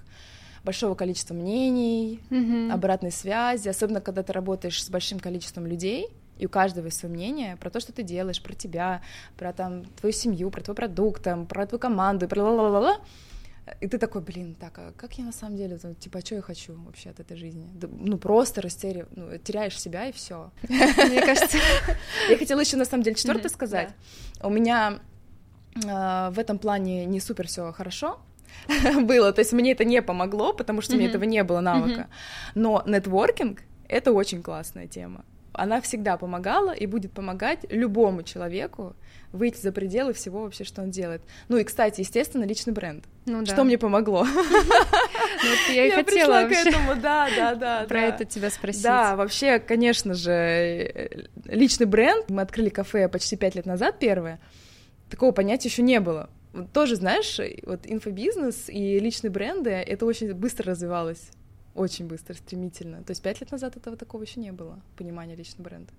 [0.65, 2.73] большого количества мнений, mm-hmm.
[2.73, 7.15] обратной связи, особенно когда ты работаешь с большим количеством людей, и у каждого есть свое
[7.15, 9.03] мнение про то, что ты делаешь, про тебя,
[9.37, 12.97] про там твою семью, про твой продукт, там, про твою команду, про ла-ла-ла-ла.
[13.81, 16.43] И ты такой, блин, так, а как я на самом деле, типа, а что я
[16.43, 17.71] хочу вообще от этой жизни?
[17.75, 20.51] Да, ну, просто растеряв, ну, теряешь себя и все.
[20.69, 21.59] Мне кажется.
[22.29, 23.95] Я хотела еще на самом деле четвертое сказать.
[24.43, 25.01] У меня
[25.87, 28.21] а, в этом плане не супер все хорошо,
[29.03, 30.97] было, то есть мне это не помогло, потому что mm-hmm.
[30.97, 32.01] у меня этого не было навыка.
[32.01, 32.53] Mm-hmm.
[32.55, 35.25] Но нетворкинг— это очень классная тема.
[35.53, 38.97] Она всегда помогала и будет помогать любому человеку
[39.33, 41.23] выйти за пределы всего вообще, что он делает.
[41.49, 43.05] Ну и, кстати, естественно, личный бренд.
[43.27, 43.53] Ну, да.
[43.53, 44.27] Что мне помогло?
[45.45, 47.85] Ну, я и хотела к этому, да, да, да.
[47.88, 48.85] Про это тебя спросить.
[48.85, 52.31] Да, вообще, конечно же, личный бренд.
[52.31, 54.38] Мы открыли кафе почти пять лет назад первое.
[55.11, 56.31] Такого понятия еще не было.
[56.73, 61.31] Тоже, знаешь, вот инфобизнес и личные бренды, это очень быстро развивалось.
[61.75, 63.03] Очень быстро, стремительно.
[63.03, 65.93] То есть пять лет назад этого такого еще не было, понимания личного бренда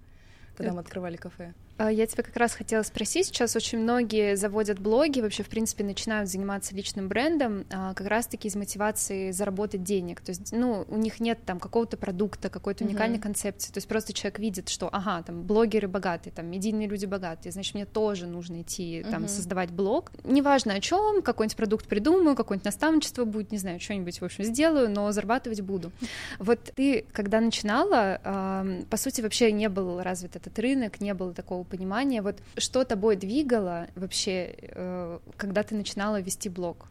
[0.55, 1.53] когда мы открывали кафе.
[1.77, 5.83] А, я тебя как раз хотела спросить, сейчас очень многие заводят блоги, вообще, в принципе,
[5.83, 10.97] начинают заниматься личным брендом а, как раз-таки из мотивации заработать денег, то есть, ну, у
[10.97, 13.21] них нет там какого-то продукта, какой-то уникальной uh-huh.
[13.21, 17.51] концепции, то есть просто человек видит, что, ага, там, блогеры богатые, там, медийные люди богатые,
[17.51, 19.29] значит, мне тоже нужно идти, там, uh-huh.
[19.29, 24.25] создавать блог, неважно о чем, какой-нибудь продукт придумаю, какое-нибудь наставничество будет, не знаю, что-нибудь, в
[24.25, 25.91] общем, сделаю, но зарабатывать буду.
[26.37, 31.62] Вот ты, когда начинала, по сути, вообще не был развит этот рынок, не было такого
[31.63, 32.21] понимания.
[32.21, 36.87] Вот что тобой двигало вообще, э, когда ты начинала вести блог?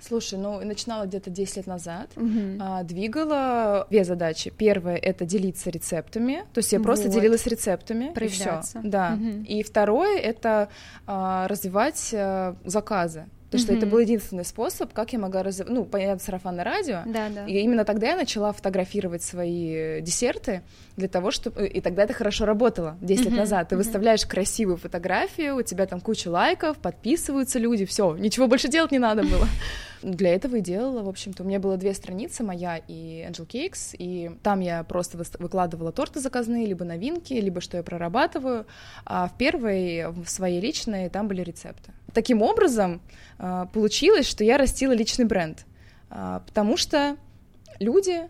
[0.00, 2.58] Слушай, ну, начинала где-то 10 лет назад, uh-huh.
[2.60, 4.50] а, двигала две задачи.
[4.50, 6.84] Первая— это делиться рецептами, то есть я вот.
[6.84, 8.78] просто делилась рецептами, Проявляться.
[8.78, 8.90] и все.
[8.90, 9.12] Да.
[9.12, 9.44] Uh-huh.
[9.44, 10.70] И второе— это
[11.06, 13.26] а, развивать а, заказы.
[13.52, 17.00] Потому что это был единственный способ, как я могла развивать, ну, понятно, сарафанное радио.
[17.04, 17.44] Да, да.
[17.44, 20.62] И именно тогда я начала фотографировать свои десерты
[20.96, 21.66] для того, чтобы...
[21.66, 23.68] И тогда это хорошо работало, 10 лет назад.
[23.68, 28.90] Ты выставляешь красивую фотографию, у тебя там куча лайков, подписываются люди, все, ничего больше делать
[28.90, 29.46] не надо было.
[30.02, 31.42] Для этого и делала, в общем-то.
[31.42, 36.20] У меня было две страницы, моя и Angel Cakes, и там я просто выкладывала торты
[36.20, 38.66] заказные, либо новинки, либо что я прорабатываю.
[39.04, 41.92] А в первой, в своей личной, там были рецепты.
[42.14, 43.00] Таким образом,
[43.38, 45.66] а, получилось, что я растила личный бренд,
[46.10, 47.16] а, потому что
[47.80, 48.28] люди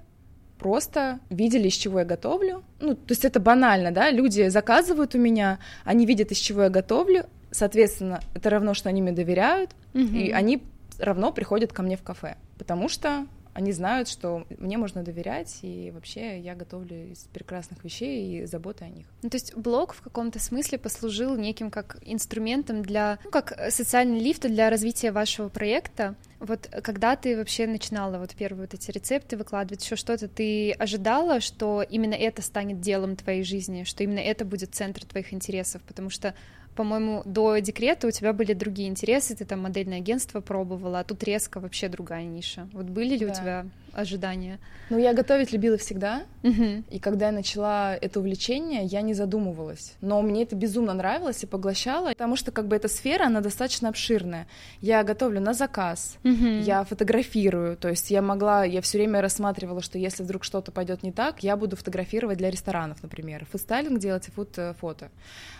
[0.59, 2.63] просто видели, из чего я готовлю.
[2.81, 6.69] Ну, то есть это банально, да, люди заказывают у меня, они видят, из чего я
[6.69, 10.17] готовлю, соответственно, это равно, что они мне доверяют, mm-hmm.
[10.17, 10.63] и они
[10.99, 15.91] равно приходят ко мне в кафе, потому что Они знают, что мне можно доверять, и
[15.91, 19.07] вообще я готовлю из прекрасных вещей и заботы о них.
[19.23, 24.21] Ну, то есть блог в каком-то смысле послужил неким как инструментом для, ну, как социальный
[24.21, 26.15] лифт для развития вашего проекта.
[26.39, 31.41] Вот когда ты вообще начинала вот первые вот эти рецепты выкладывать, еще что-то, ты ожидала,
[31.41, 36.11] что именно это станет делом твоей жизни, что именно это будет центр твоих интересов, потому
[36.11, 36.35] что
[36.75, 41.23] по-моему, до декрета у тебя были другие интересы, ты там модельное агентство пробовала, а тут
[41.25, 42.69] резко вообще другая ниша.
[42.73, 43.33] Вот были ли да.
[43.33, 44.59] у тебя ожидания?
[44.91, 46.83] Ну, я готовить любила всегда, угу.
[46.91, 49.95] и когда я начала это увлечение, я не задумывалась.
[50.01, 53.89] Но мне это безумно нравилось и поглощало, потому что как бы эта сфера, она достаточно
[53.89, 54.47] обширная.
[54.81, 56.47] Я готовлю на заказ, угу.
[56.63, 61.03] я фотографирую, то есть я могла, я все время рассматривала, что если вдруг что-то пойдет
[61.03, 65.11] не так, я буду фотографировать для ресторанов, например, фудстайлинг делать и фуд-фото.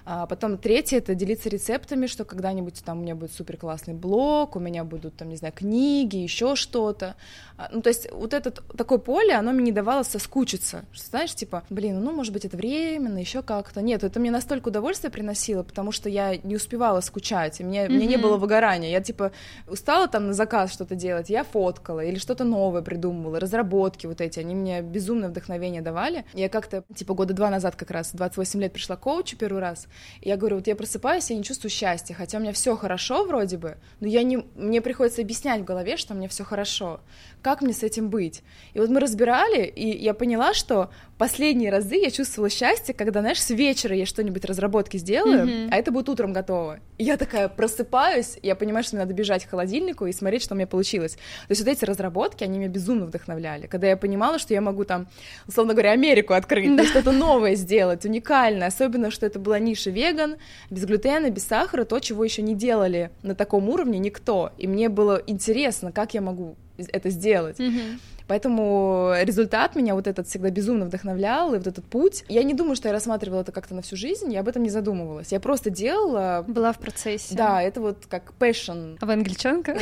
[0.05, 4.57] А потом третье— это делиться рецептами, что когда-нибудь там у меня будет супер классный блог,
[4.57, 7.15] у меня будут там, не знаю, книги, еще что-то.
[7.57, 10.85] А, ну, то есть вот это такое поле, оно мне не давало соскучиться.
[10.93, 13.83] Что, знаешь, типа, блин, ну, может быть, это временно, еще как-то.
[13.83, 17.91] Нет, это мне настолько удовольствие приносило, потому что я не успевала скучать, и мне, mm-hmm.
[17.91, 18.91] мне не было выгорания.
[18.91, 19.33] Я, типа,
[19.67, 24.39] устала там на заказ что-то делать, я фоткала или что-то новое придумывала, разработки вот эти,
[24.39, 26.25] они мне безумное вдохновение давали.
[26.33, 29.89] Я как-то, типа, года два назад как раз, 28 лет пришла к коучу первый раз,
[30.21, 33.25] и я говорю, вот я просыпаюсь, я не чувствую счастья, хотя у меня все хорошо
[33.25, 37.01] вроде бы, но я не, мне приходится объяснять в голове, что мне все хорошо.
[37.43, 38.43] Как мне с этим быть?
[38.73, 43.43] И вот мы разбирали, и я поняла, что последние разы я чувствовала счастье, когда, знаешь,
[43.43, 45.69] с вечера я что-нибудь разработки сделаю, mm-hmm.
[45.73, 46.79] а это будет утром готово.
[46.99, 50.55] И я такая просыпаюсь, я понимаю, что мне надо бежать к холодильнику и смотреть, что
[50.55, 51.15] у меня получилось.
[51.15, 53.67] То есть вот эти разработки, они меня безумно вдохновляли.
[53.67, 55.09] Когда я понимала, что я могу там,
[55.49, 56.85] условно говоря, Америку открыть, да.
[56.85, 60.37] что-то новое сделать, уникальное, особенно, что это была ниша веган,
[60.71, 64.53] без глютена, без сахара, то, чего еще не делали на таком уровне никто.
[64.59, 67.59] И мне было интересно, как я могу это сделать.
[67.59, 67.99] Mm-hmm.
[68.27, 72.25] Поэтому результат меня вот этот всегда безумно вдохновлял, и вот этот путь.
[72.29, 74.71] Я не думаю, что я рассматривала это как-то на всю жизнь, я об этом не
[74.71, 75.33] задумывалась.
[75.33, 76.45] Я просто делала...
[76.47, 77.35] Была в процессе.
[77.35, 78.97] Да, это вот как passion.
[79.01, 79.75] А вы англичанка?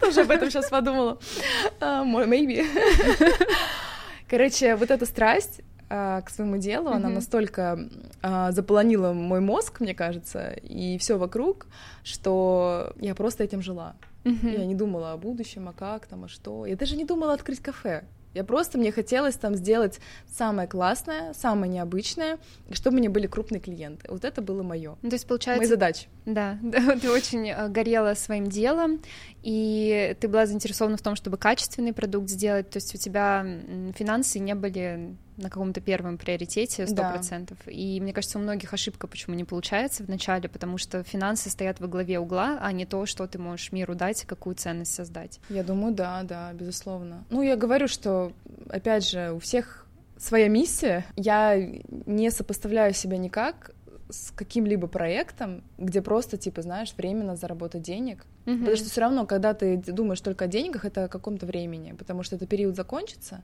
[0.00, 1.18] Тоже об этом сейчас подумала.
[1.80, 2.66] А, maybe.
[4.28, 7.78] Короче, вот эта страсть а, к своему делу, она настолько
[8.22, 11.66] а, заполонила мой мозг, мне кажется, и все вокруг,
[12.02, 13.94] что я просто этим жила.
[14.24, 14.58] Mm-hmm.
[14.58, 16.66] Я не думала о будущем, а как там, а что.
[16.66, 18.04] Я даже не думала открыть кафе.
[18.34, 23.60] Я просто, мне хотелось там сделать самое классное, самое необычное, и чтобы мне были крупные
[23.60, 24.10] клиенты.
[24.10, 24.96] Вот это было мое.
[25.02, 25.60] Ну, то есть, получается...
[25.60, 26.06] Моя задача.
[26.24, 29.02] Да, да, ты очень э, горела своим делом,
[29.42, 33.44] и ты была заинтересована в том, чтобы качественный продукт сделать, то есть у тебя
[33.94, 37.58] финансы не были на каком-то первом приоритете сто процентов.
[37.64, 37.72] Да.
[37.72, 41.88] И мне кажется, у многих ошибка, почему не получается вначале, потому что финансы стоят во
[41.88, 45.40] главе угла, а не то, что ты можешь миру дать, какую ценность создать.
[45.48, 47.24] Я думаю, да, да, безусловно.
[47.30, 48.32] Ну, я говорю, что,
[48.68, 49.86] опять же, у всех
[50.22, 51.04] своя миссия.
[51.16, 51.56] Я
[52.06, 53.72] не сопоставляю себя никак
[54.08, 58.24] с каким-либо проектом, где просто, типа, знаешь, временно заработать денег.
[58.44, 58.58] Mm-hmm.
[58.58, 62.22] Потому что все равно, когда ты думаешь только о деньгах, это о каком-то времени, потому
[62.22, 63.42] что этот период закончится,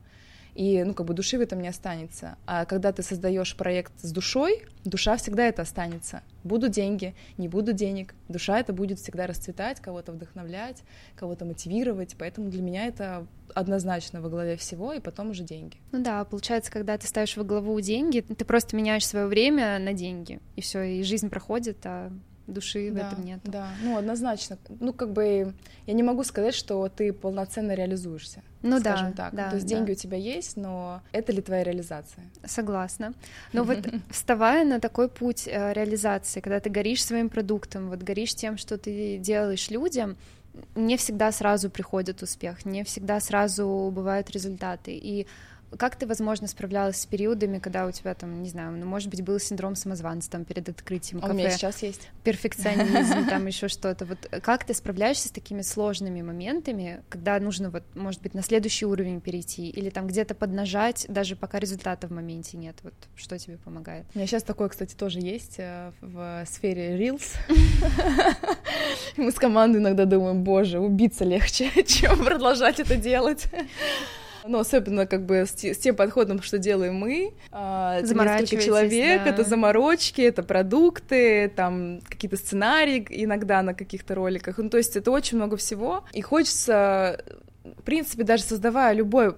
[0.59, 2.37] и, ну, как бы души в этом не останется.
[2.45, 6.23] А когда ты создаешь проект с душой, душа всегда это останется.
[6.43, 10.83] Будут деньги, не будут денег, душа это будет всегда расцветать, кого-то вдохновлять,
[11.15, 15.77] кого-то мотивировать, поэтому для меня это однозначно во главе всего, и потом уже деньги.
[15.93, 19.93] Ну да, получается, когда ты ставишь во главу деньги, ты просто меняешь свое время на
[19.93, 22.11] деньги, и все, и жизнь проходит, а
[22.49, 23.41] души да, в этом нет.
[23.45, 24.59] Да, ну однозначно.
[24.81, 25.55] Ну как бы
[25.87, 28.43] я не могу сказать, что ты полноценно реализуешься.
[28.63, 29.35] Ну скажем да, так.
[29.35, 29.77] Да, То есть да.
[29.77, 32.25] деньги у тебя есть, но это ли твоя реализация?
[32.45, 33.15] Согласна.
[33.53, 33.79] Но вот
[34.11, 38.79] вставая на такой путь э, реализации, когда ты горишь своим продуктом, вот горишь тем, что
[38.79, 40.17] ты делаешь людям,
[40.75, 44.93] не всегда сразу приходит успех, не всегда сразу бывают результаты.
[44.97, 45.27] И
[45.77, 49.23] как ты, возможно, справлялась с периодами, когда у тебя там, не знаю, ну, может быть,
[49.23, 51.33] был синдром самозванца там перед открытием кафе?
[51.33, 52.09] У меня сейчас есть.
[52.25, 54.07] Перфекционизм, там еще что-то.
[54.07, 58.87] Вот как ты справляешься с такими сложными моментами, когда нужно вот, может быть, на следующий
[58.87, 62.77] уровень перейти или там где-то поднажать, даже пока результата в моменте нет?
[62.83, 64.07] Вот что тебе помогает?
[64.15, 67.35] У меня сейчас такое, кстати, тоже есть э, в сфере Reels.
[69.17, 73.47] Мы с командой иногда думаем, боже, убиться легче, чем продолжать это делать.
[74.47, 77.33] Ну, особенно как бы с, с тем подходом, что делаем мы.
[77.51, 79.31] А, это несколько человек, да.
[79.31, 84.59] это заморочки, это продукты, там какие-то сценарии иногда на каких-то роликах.
[84.59, 86.05] Ну, то есть это очень много всего.
[86.13, 87.23] И хочется,
[87.65, 89.35] в принципе, даже создавая любой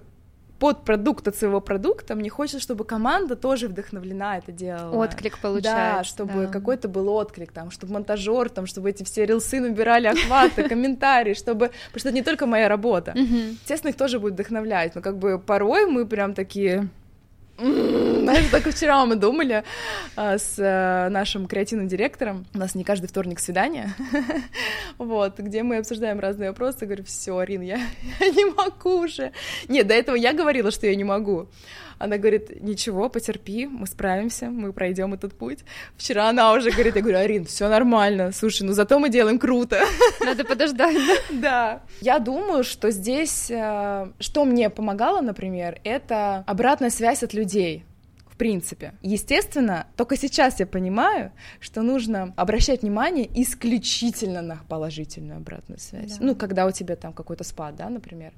[0.61, 4.95] под продукт от своего продукта, мне хочется, чтобы команда тоже вдохновлена это делала.
[4.95, 5.97] Отклик получается.
[5.97, 6.51] Да, чтобы да.
[6.51, 11.71] какой-то был отклик, там, чтобы монтажер, там, чтобы эти все рилсы набирали охваты, комментарии, чтобы...
[11.87, 13.13] Потому что это не только моя работа.
[13.17, 16.89] Естественно, их тоже будет вдохновлять, но как бы порой мы прям такие
[18.31, 19.63] знаешь, только вчера мы думали
[20.15, 22.45] а, с а, нашим креативным директором.
[22.53, 23.93] У нас не каждый вторник свидание,
[24.97, 26.85] вот, где мы обсуждаем разные вопросы.
[26.85, 27.77] Говорю, все, Арин, я,
[28.19, 29.33] я не могу уже.
[29.67, 31.47] Нет, до этого я говорила, что я не могу.
[31.99, 35.59] Она говорит, ничего, потерпи, мы справимся, мы пройдем этот путь.
[35.97, 39.83] Вчера она уже говорит, я говорю, Арин, все нормально, слушай, ну зато мы делаем круто.
[40.21, 40.97] Надо подождать.
[41.29, 41.83] Да.
[41.99, 47.85] Я думаю, что здесь, э, что мне помогало, например, это обратная связь от людей
[48.41, 48.95] принципе.
[49.03, 56.17] Естественно, только сейчас я понимаю, что нужно обращать внимание исключительно на положительную обратную связь.
[56.17, 56.25] Да.
[56.25, 58.33] Ну, когда у тебя там какой-то спад, да, например.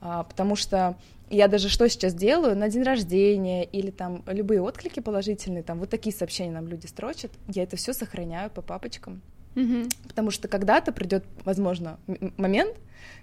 [0.00, 0.96] А, потому что
[1.28, 5.90] я даже что сейчас делаю на день рождения или там любые отклики положительные, там вот
[5.90, 9.22] такие сообщения нам люди строчат, я это все сохраняю по папочкам.
[9.54, 10.08] Mm-hmm.
[10.08, 11.98] Потому что когда-то придет, возможно,
[12.36, 12.76] момент,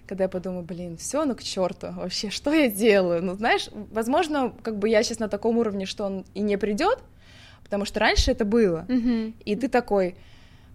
[0.06, 3.22] когда я подумаю, блин, все, ну к черту, вообще, что я делаю?
[3.22, 6.98] Ну, знаешь, возможно, как бы я сейчас на таком уровне, что он и не придет,
[7.64, 8.84] потому что раньше это было.
[8.88, 9.34] Mm-hmm.
[9.44, 10.16] И ты такой,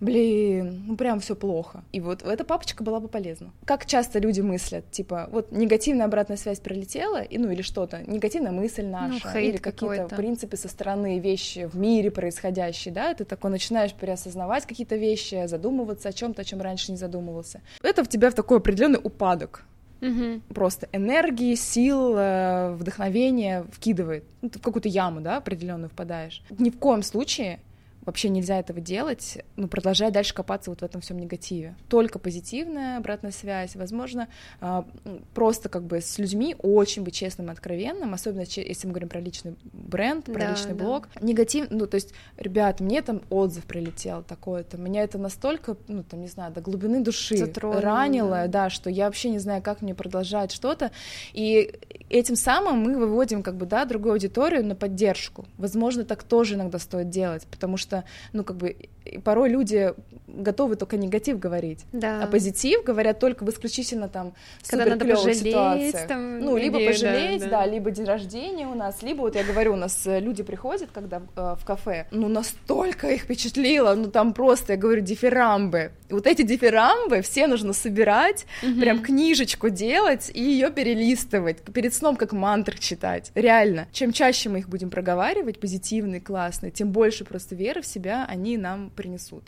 [0.02, 1.84] блин, ну прям все плохо.
[1.92, 3.52] И вот эта папочка была бы полезна.
[3.66, 8.52] Как часто люди мыслят, типа, вот негативная обратная связь прилетела, и, ну или что-то, негативная
[8.52, 13.14] мысль ну, наша, ну, или какие-то, в принципе, со стороны вещи в мире происходящие, да,
[13.14, 17.62] ты такой начинаешь переосознавать какие-то вещи, задумываться о чем-то, о чем раньше не задумывался.
[17.84, 19.66] Это в тебя в такой определенный упадок,
[20.02, 20.42] Угу.
[20.56, 24.24] Просто энергии, сил, э, вдохновения вкидывает.
[24.42, 26.42] Ну, ты в какую-то яму, да, определенную впадаешь.
[26.50, 27.60] Ни в коем случае
[28.06, 31.76] вообще нельзя этого делать, ну, продолжая дальше копаться вот в этом всем негативе.
[31.88, 34.28] Только позитивная обратная связь, возможно,
[34.60, 34.86] а,
[35.34, 39.20] просто как бы с людьми очень быть честным и откровенным, особенно если мы говорим про
[39.20, 40.84] личный бренд, про да, личный да.
[40.84, 41.10] блог.
[41.22, 46.22] Негатив, ну, то есть, ребят, мне там отзыв прилетел такой-то, меня это настолько, ну, там,
[46.22, 48.48] не знаю, до глубины души Затронуло, ранило, да.
[48.48, 50.92] да, что я вообще не знаю, как мне продолжать что-то,
[51.34, 51.74] и
[52.10, 55.46] этим самым мы выводим, как бы, да, другую аудиторию на поддержку.
[55.58, 58.78] Возможно, так тоже иногда стоит делать, потому что что, ну, как бы,
[59.24, 59.94] порой люди
[60.28, 62.24] готовы только негатив говорить, да.
[62.24, 64.34] а позитив говорят только в исключительно там
[64.68, 66.08] Когда надо пожалеть, ситуациях.
[66.08, 67.58] Там, ну, либо идею, пожалеть, да, да.
[67.60, 70.90] да, либо день рождения у нас, либо, вот я говорю, у нас э, люди приходят,
[70.94, 75.92] когда э, в кафе, ну, настолько их впечатлило, ну, там просто, я говорю, дифирамбы.
[76.10, 78.80] И вот эти дифирамбы все нужно собирать, угу.
[78.80, 83.32] прям книжечку делать и ее перелистывать, перед сном как мантры читать.
[83.36, 83.88] Реально.
[83.92, 88.58] Чем чаще мы их будем проговаривать, позитивные, классные, тем больше просто веры в себя они
[88.58, 89.44] нам принесут.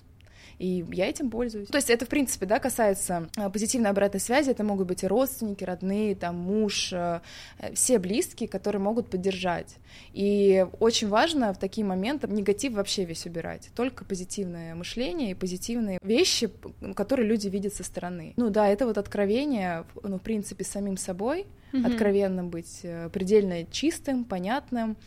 [0.59, 1.67] И я этим пользуюсь.
[1.67, 4.51] То есть это, в принципе, да, касается э, позитивной обратной связи.
[4.51, 7.21] Это могут быть и родственники, родные, там, муж, э,
[7.73, 9.75] все близкие, которые могут поддержать.
[10.13, 13.69] И очень важно в такие моменты негатив вообще весь убирать.
[13.75, 16.49] Только позитивное мышление и позитивные вещи,
[16.95, 18.33] которые люди видят со стороны.
[18.37, 21.85] Ну да, это вот откровение, ну, в принципе, самим собой, mm-hmm.
[21.85, 24.97] откровенным быть, э, предельно чистым, понятным,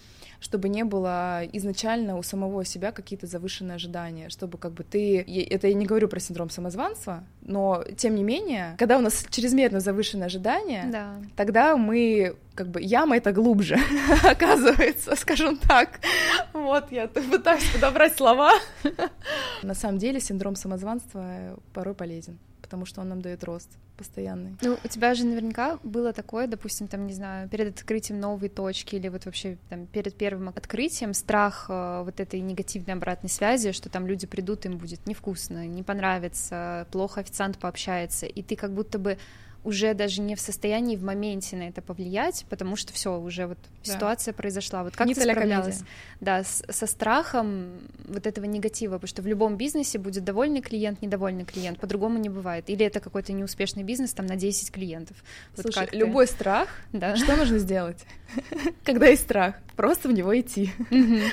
[0.40, 5.20] чтобы не было изначально у самого себя какие-то завышенные ожидания, чтобы как бы ты...
[5.50, 9.80] Это я не говорю про синдром самозванства, но тем не менее, когда у нас чрезмерно
[9.80, 11.14] завышенные ожидания, да.
[11.36, 13.78] тогда мы как бы яма это глубже,
[14.24, 16.00] оказывается, скажем так.
[16.52, 18.52] Вот, я пытаюсь подобрать слова.
[19.62, 24.56] На самом деле синдром самозванства порой полезен потому что он нам дает рост постоянный.
[24.60, 28.96] Ну, у тебя же наверняка было такое, допустим, там, не знаю, перед открытием новой точки
[28.96, 33.88] или вот вообще там перед первым открытием страх э, вот этой негативной обратной связи, что
[33.88, 38.98] там люди придут, им будет невкусно, не понравится, плохо официант пообщается, и ты как будто
[38.98, 39.16] бы
[39.66, 43.58] уже даже не в состоянии в моменте на это повлиять, потому что все уже вот
[43.84, 43.92] да.
[43.92, 44.84] ситуация произошла.
[44.84, 45.82] Вот как не ты справлялась?
[46.20, 47.72] Да, с, со страхом
[48.06, 52.28] вот этого негатива, потому что в любом бизнесе будет довольный клиент, недовольный клиент, по-другому не
[52.28, 52.70] бывает.
[52.70, 55.16] Или это какой-то неуспешный бизнес там на 10 клиентов.
[55.58, 56.32] Слушай, вот любой ты...
[56.32, 57.16] страх, да.
[57.16, 58.04] что нужно сделать,
[58.84, 59.56] когда есть страх?
[59.74, 60.70] Просто в него идти.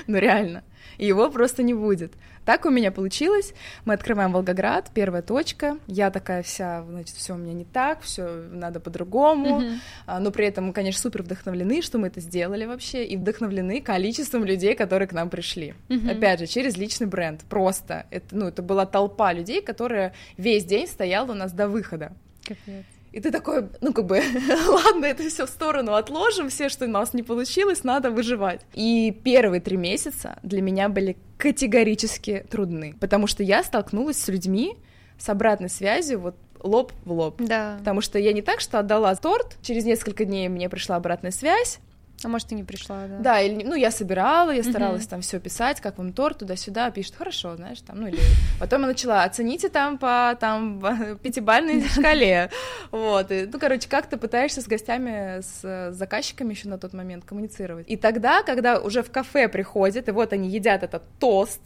[0.08, 0.64] Ну реально
[0.98, 2.14] и его просто не будет.
[2.46, 3.54] Так у меня получилось.
[3.86, 5.78] Мы открываем Волгоград, первая точка.
[5.88, 9.62] Я такая вся, значит, все у меня не так, все надо по-другому.
[9.62, 10.20] Mm-hmm.
[10.20, 14.44] Но при этом мы, конечно, супер вдохновлены, что мы это сделали вообще, и вдохновлены количеством
[14.44, 15.74] людей, которые к нам пришли.
[15.88, 16.12] Mm-hmm.
[16.12, 17.42] Опять же, через личный бренд.
[17.50, 18.06] Просто.
[18.12, 22.14] Это, ну, это была толпа людей, которая весь день стояла у нас до выхода.
[22.44, 22.86] Капец.
[23.14, 24.22] И ты такой, ну как бы,
[24.68, 28.62] ладно, это все в сторону отложим, все, что у нас не получилось, надо выживать.
[28.74, 34.78] И первые три месяца для меня были категорически трудны, потому что я столкнулась с людьми,
[35.20, 37.40] с обратной связью, вот лоб в лоб.
[37.40, 37.76] Да.
[37.78, 41.80] Потому что я не так, что отдала торт, через несколько дней мне пришла обратная связь,
[42.26, 43.18] а может, и не пришла, да?
[43.20, 45.10] Да, или, ну, я собирала, я старалась uh-huh.
[45.10, 48.20] там все писать, как вам торт, туда-сюда, пишет, хорошо, знаешь, там, ну, или...
[48.60, 50.82] Потом я начала, оцените там по, там,
[51.24, 52.50] пятибальной шкале,
[52.92, 57.26] вот, и, ну, короче, как ты пытаешься с гостями, с заказчиками еще на тот момент
[57.26, 57.90] коммуницировать.
[57.90, 61.62] И тогда, когда уже в кафе приходят, и вот они едят этот тост,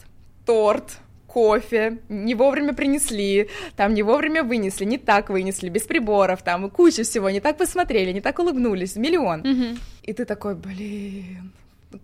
[0.46, 1.00] торт,
[1.38, 7.04] кофе, не вовремя принесли, там не вовремя вынесли, не так вынесли, без приборов, там куча
[7.04, 9.42] всего, не так посмотрели, не так улыбнулись, миллион.
[9.42, 9.78] Mm-hmm.
[10.02, 11.52] И ты такой, блин,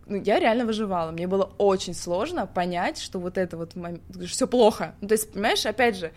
[0.05, 1.11] ну, я реально выживала.
[1.11, 3.73] Мне было очень сложно понять, что вот это вот
[4.27, 4.93] все плохо.
[5.01, 6.11] Ну, то есть, понимаешь, опять же,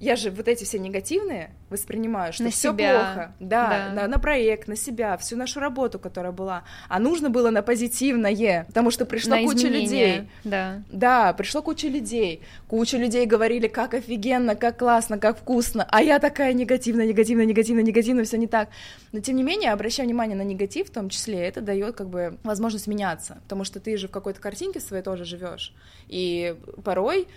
[0.00, 3.92] я же вот эти все негативные воспринимаю, что все плохо, да, да.
[3.94, 8.64] На, на проект, на себя, всю нашу работу, которая была, а нужно было на позитивное,
[8.64, 13.92] потому что пришло на куча людей, да, да, пришло куча людей, куча людей говорили, как
[13.92, 18.70] офигенно, как классно, как вкусно, а я такая негативная, негативная, негативная, негативная, все не так,
[19.12, 22.38] но тем не менее, обращаю внимание на негатив, в том числе, это дает как бы
[22.42, 25.74] возможность меняться, потому что ты же в какой-то картинке своей тоже живешь,
[26.08, 27.28] и порой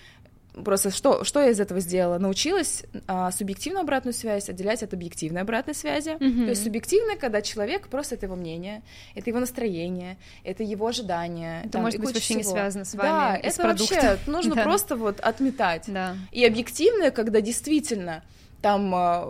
[0.54, 2.20] Просто что, что я из этого сделала?
[2.20, 6.12] Научилась а, субъективную обратную связь отделять от объективной обратной связи.
[6.12, 6.43] Mm-hmm.
[6.43, 8.84] То есть субъективная, когда человек просто это его мнение,
[9.16, 11.62] это его настроение, это его ожидания.
[11.62, 12.38] Это там, может быть вообще всего.
[12.39, 13.08] не связано с вами.
[13.08, 13.95] Да, это продукта.
[13.95, 14.64] вообще нужно да.
[14.64, 15.86] просто вот отметать.
[15.88, 16.16] Да.
[16.32, 18.24] И объективная, когда действительно
[18.62, 19.24] там э,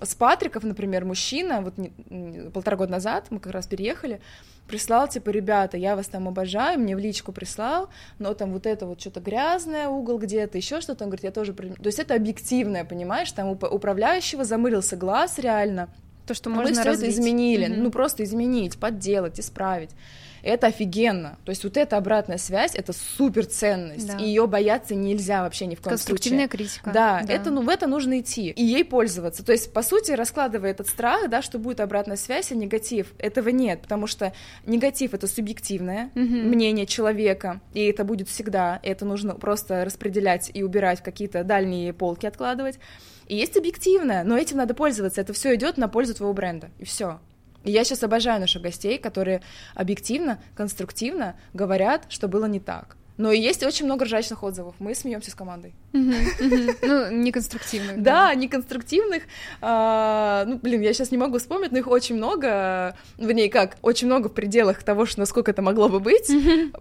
[0.00, 4.20] э, с Патриков, например, мужчина, вот не, полтора года назад мы как раз переехали,
[4.66, 7.88] прислал, типа, ребята, я вас там обожаю, мне в личку прислал,
[8.18, 11.52] но там вот это вот что-то грязное, угол где-то, еще что-то, он говорит, я тоже...
[11.52, 15.88] То есть это объективное, понимаешь, там у управляющего замылился глаз реально,
[16.26, 17.76] то, что можно мы все это изменили, mm-hmm.
[17.76, 19.90] ну просто изменить, подделать, исправить
[20.44, 21.38] это офигенно.
[21.44, 24.18] То есть вот эта обратная связь, это супер ценность, да.
[24.18, 26.66] и ее бояться нельзя вообще ни в коем Конструктивная случае.
[26.66, 26.90] критика.
[26.92, 29.44] Да, да, это, ну, в это нужно идти, и ей пользоваться.
[29.44, 33.48] То есть, по сути, раскладывая этот страх, да, что будет обратная связь и негатив, этого
[33.48, 34.32] нет, потому что
[34.66, 36.22] негатив— это субъективное угу.
[36.22, 41.92] мнение человека, и это будет всегда, это нужно просто распределять и убирать в какие-то дальние
[41.94, 42.78] полки откладывать.
[43.28, 46.84] И есть объективное, но этим надо пользоваться, это все идет на пользу твоего бренда, и
[46.84, 47.18] все.
[47.64, 49.42] И я сейчас обожаю наших гостей, которые
[49.74, 52.96] объективно, конструктивно говорят, что было не так.
[53.16, 54.74] Но и есть очень много ржачных отзывов.
[54.80, 55.72] Мы смеемся с командой.
[55.92, 58.02] Ну, неконструктивных.
[58.02, 59.22] Да, неконструктивных.
[59.60, 62.96] А, ну, блин, я сейчас не могу вспомнить, но их очень много.
[63.16, 63.76] В ней как?
[63.82, 66.28] Очень много в пределах того, что насколько это могло бы быть.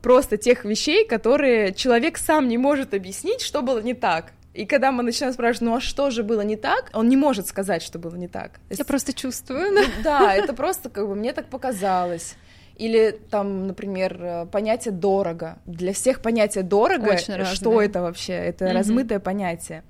[0.01, 4.31] Просто тех вещей, которые человек сам не может объяснить, что было не так.
[4.53, 7.47] И когда мы начинаем спрашивать, ну а что же было не так, он не может
[7.47, 8.59] сказать, что было не так.
[8.69, 9.83] Я есть, просто чувствую.
[10.03, 12.35] Да, это просто как бы мне так показалось.
[12.75, 15.57] Или там, например, э, понятие дорого.
[15.65, 18.33] Для всех понятие дорого, что это вообще?
[18.33, 18.73] Это mm-hmm.
[18.73, 19.83] размытое понятие.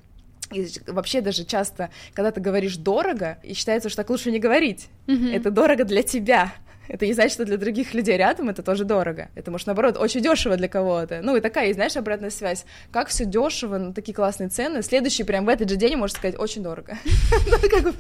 [0.52, 4.90] И вообще даже часто, когда ты говоришь дорого, и считается, что так лучше не говорить.
[5.08, 5.36] Mm-hmm.
[5.36, 6.54] Это дорого для тебя.
[6.88, 9.30] Это не значит, что для других людей рядом это тоже дорого.
[9.36, 11.22] Это может, наоборот, очень дешево для кого-то.
[11.24, 12.66] Ну, и такая знаешь, обратная связь.
[12.92, 14.84] Как все дешево, ну, такие классные цены.
[14.84, 16.98] Следующий прям в этот же день может сказать очень дорого.
[17.46, 17.92] Ну,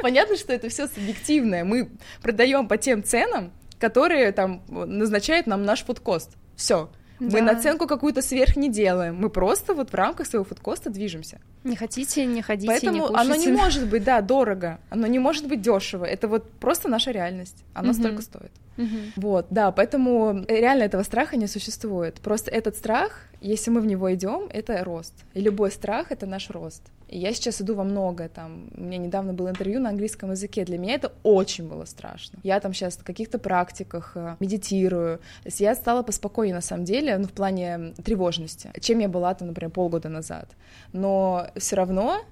[0.00, 1.64] понятно, что это все субъективное.
[1.64, 1.90] Мы
[2.22, 6.30] продаем по тем ценам, которые там назначает нам наш фудкост.
[6.56, 6.90] Все.
[7.18, 7.38] Да.
[7.38, 9.16] Мы наценку какую-то сверх не делаем.
[9.16, 11.40] Мы просто вот в рамках своего фудкоста движемся.
[11.64, 13.20] Не хотите, не ходите, Поэтому не кушайте.
[13.20, 14.78] оно не может быть, да, дорого.
[14.90, 16.04] Оно не может быть дешево.
[16.04, 17.64] Это вот просто наша реальность.
[17.74, 17.98] Оно угу.
[17.98, 18.52] столько стоит.
[18.78, 18.86] Угу.
[19.16, 22.20] Вот, да, поэтому реально этого страха не существует.
[22.20, 25.14] Просто этот страх, если мы в него идем, это рост.
[25.34, 26.82] И любой страх— это наш рост.
[27.08, 30.64] И я сейчас иду во много, там, у меня недавно было интервью на английском языке,
[30.64, 32.40] для меня это очень было страшно.
[32.42, 36.84] Я там сейчас в каких-то практиках э, медитирую, то есть я стала поспокойнее на самом
[36.84, 40.50] деле, ну, в плане тревожности, чем я была там, например, полгода назад.
[40.92, 42.22] Но все равно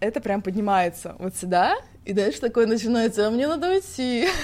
[0.00, 4.26] это прям поднимается вот сюда, и дальше такое начинается, а мне надо уйти.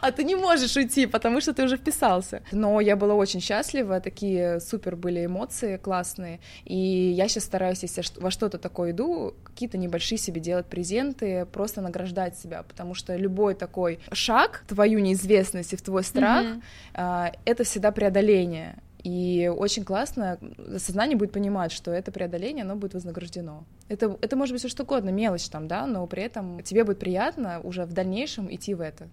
[0.00, 2.42] А ты не можешь уйти, потому что ты уже вписался.
[2.52, 6.40] Но я была очень счастлива, такие супер были эмоции классные.
[6.64, 11.80] И я сейчас стараюсь, если во что-то такое иду, какие-то небольшие себе делать презенты, просто
[11.80, 16.46] награждать себя, потому что любой такой шаг, твою неизвестность и в твой страх,
[16.92, 18.76] это всегда преодоление.
[19.04, 20.38] И очень классно,
[20.78, 23.64] сознание будет понимать, что это преодоление, оно будет вознаграждено.
[23.88, 26.98] Это, это может быть все что угодно, мелочь там, да, но при этом тебе будет
[26.98, 29.08] приятно уже в дальнейшем идти в это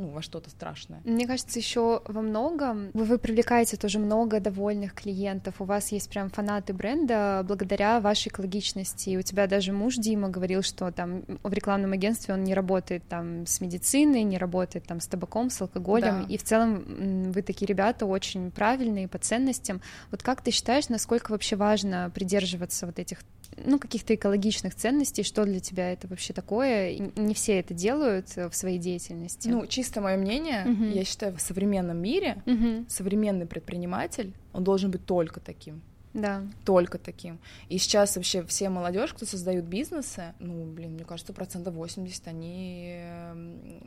[0.00, 1.02] ну, во что-то страшное.
[1.04, 5.60] Мне кажется, еще во многом вы, вы привлекаете тоже много довольных клиентов.
[5.60, 9.10] У вас есть прям фанаты бренда благодаря вашей экологичности.
[9.10, 13.06] И у тебя даже муж Дима говорил, что там в рекламном агентстве он не работает
[13.08, 16.22] там с медициной, не работает там с табаком, с алкоголем.
[16.22, 16.26] Да.
[16.32, 19.82] И в целом вы такие ребята очень правильные по ценностям.
[20.10, 23.18] Вот как ты считаешь, насколько вообще важно придерживаться вот этих
[23.64, 26.98] ну, каких-то экологичных ценностей, что для тебя это вообще такое?
[27.16, 29.48] Не все это делают э, в своей деятельности.
[29.48, 30.84] Ну, чисто мое мнение, угу.
[30.84, 32.84] я считаю, в современном мире угу.
[32.88, 35.82] современный предприниматель, он должен быть только таким.
[36.12, 36.42] Да.
[36.64, 37.38] Только таким.
[37.68, 43.00] И сейчас вообще все молодежь, кто создают бизнесы, ну, блин, мне кажется, процентов 80 они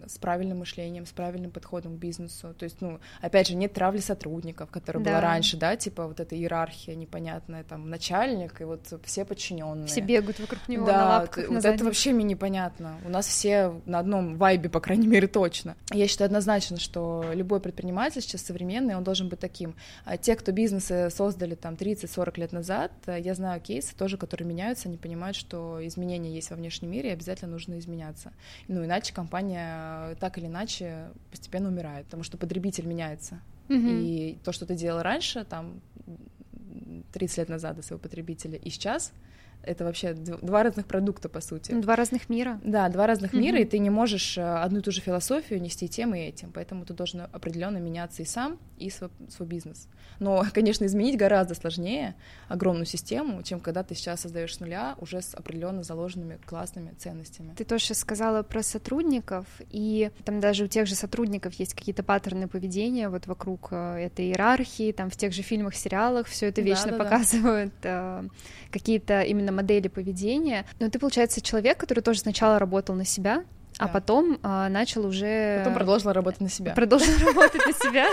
[0.07, 2.53] с правильным мышлением, с правильным подходом к бизнесу.
[2.57, 5.11] То есть, ну, опять же, нет травли сотрудников, которая да.
[5.11, 9.87] была раньше, да, типа вот эта иерархия непонятная, там, начальник и вот все подчиненные.
[9.87, 12.97] Все бегают вокруг него да, на лапках, вот на это вообще мне непонятно.
[13.05, 15.75] У нас все на одном вайбе, по крайней мере, точно.
[15.91, 19.75] Я считаю однозначно, что любой предприниматель сейчас современный, он должен быть таким.
[20.05, 24.17] А те, кто бизнесы создали там 30 40 лет назад, э, я знаю кейсы тоже,
[24.17, 28.31] которые меняются, они понимают, что изменения есть во внешнем мире, и обязательно нужно изменяться.
[28.67, 33.39] Ну, иначе компания э, так или иначе постепенно умирает, потому что потребитель меняется.
[33.69, 34.01] Mm-hmm.
[34.01, 35.81] И то, что ты делал раньше, там,
[37.13, 39.11] 30 лет назад до своего потребителя, и сейчас—
[39.63, 41.71] это вообще два разных продукта, по сути.
[41.71, 42.59] Два разных мира.
[42.63, 43.39] Да, два разных mm-hmm.
[43.39, 46.51] мира, и ты не можешь э, одну и ту же философию нести тем и этим,
[46.51, 49.87] поэтому ты должен определенно меняться и сам, и свой, свой бизнес.
[50.19, 52.15] Но, конечно, изменить гораздо сложнее
[52.49, 57.53] огромную систему, чем когда ты сейчас создаешь с нуля уже с определенно заложенными классными ценностями.
[57.55, 62.47] Ты тоже сказала про сотрудников, и там даже у тех же сотрудников есть какие-то паттерны
[62.47, 66.91] поведения вот вокруг э, этой иерархии, там в тех же фильмах, сериалах все это вечно
[66.91, 68.25] да, да, показывают, да.
[68.71, 70.65] какие-то именно модели поведения.
[70.79, 73.43] Но ты, получается, человек, который тоже сначала работал на себя,
[73.77, 75.59] а потом а, начал уже...
[75.59, 76.73] Потом продолжил работать на себя.
[76.73, 78.07] Продолжил работать на себя,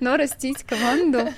[0.00, 1.28] но растить команду.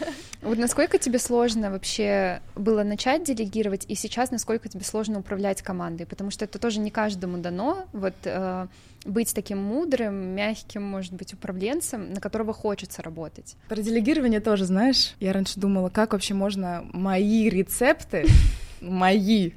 [0.40, 6.04] Вот насколько тебе сложно вообще было начать делегировать, и сейчас насколько тебе сложно управлять командой?
[6.04, 8.66] Потому что это тоже не каждому дано, вот э,
[9.04, 13.56] быть таким мудрым, мягким, может быть, управленцем, на которого хочется работать.
[13.68, 18.26] Про делегирование тоже, знаешь, я раньше думала, как вообще можно мои рецепты
[18.82, 19.52] мои,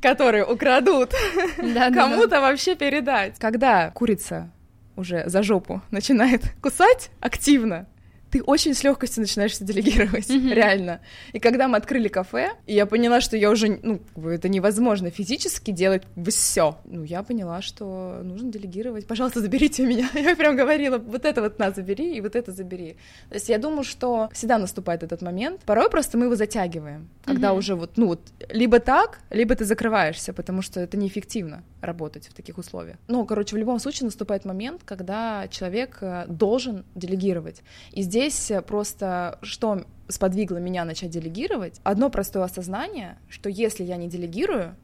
[0.00, 1.12] которые украдут,
[1.56, 3.38] кому-то вообще передать.
[3.38, 4.50] Когда курица
[4.96, 7.86] уже за жопу начинает кусать активно,
[8.30, 10.54] ты очень с легкостью начинаешь это делегировать, mm-hmm.
[10.54, 11.00] реально.
[11.32, 15.70] И когда мы открыли кафе, и я поняла, что я уже, ну, это невозможно физически
[15.70, 16.78] делать все.
[16.84, 19.06] Ну, я поняла, что нужно делегировать.
[19.06, 20.08] Пожалуйста, заберите меня.
[20.14, 22.96] Я прям говорила, вот это вот на забери, и вот это забери.
[23.28, 25.60] То есть я думаю, что всегда наступает этот момент.
[25.64, 27.58] Порой просто мы его затягиваем, когда mm-hmm.
[27.58, 28.20] уже вот, ну, вот,
[28.50, 32.96] либо так, либо ты закрываешься, потому что это неэффективно работать в таких условиях.
[33.08, 37.62] Ну, короче, в любом случае наступает момент, когда человек э, должен делегировать.
[37.92, 41.80] И здесь здесь просто что сподвигло меня начать делегировать?
[41.84, 44.74] Одно простое осознание, что если я не делегирую,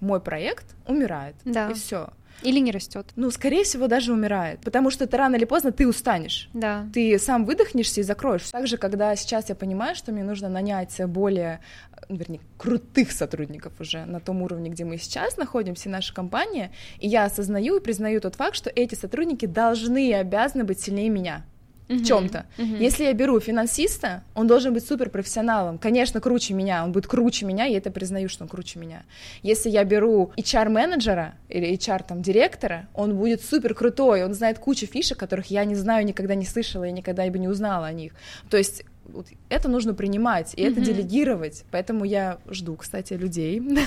[0.00, 1.34] мой проект умирает.
[1.44, 1.70] Да.
[1.70, 2.10] И все.
[2.42, 3.06] Или не растет.
[3.16, 4.60] Ну, скорее всего, даже умирает.
[4.60, 6.48] Потому что это рано или поздно ты устанешь.
[6.54, 6.86] Да.
[6.94, 8.48] Ты сам выдохнешься и закроешь.
[8.50, 11.60] Также, когда сейчас я понимаю, что мне нужно нанять более,
[12.08, 16.70] вернее, крутых сотрудников уже на том уровне, где мы сейчас находимся, наша компания,
[17.00, 21.08] и я осознаю и признаю тот факт, что эти сотрудники должны и обязаны быть сильнее
[21.08, 21.44] меня
[21.88, 22.46] в чем-то.
[22.58, 22.78] Uh-huh.
[22.78, 25.78] Если я беру финансиста, он должен быть супер профессионалом.
[25.78, 29.02] Конечно, круче меня, он будет круче меня, я это признаю, что он круче меня.
[29.42, 34.86] Если я беру HR-менеджера или HR там директора, он будет супер крутой, он знает кучу
[34.86, 38.12] фишек, которых я не знаю, никогда не слышала и никогда бы не узнала о них.
[38.50, 40.70] То есть вот это нужно принимать и mm-hmm.
[40.70, 41.64] это делегировать.
[41.70, 43.60] Поэтому я жду, кстати, людей.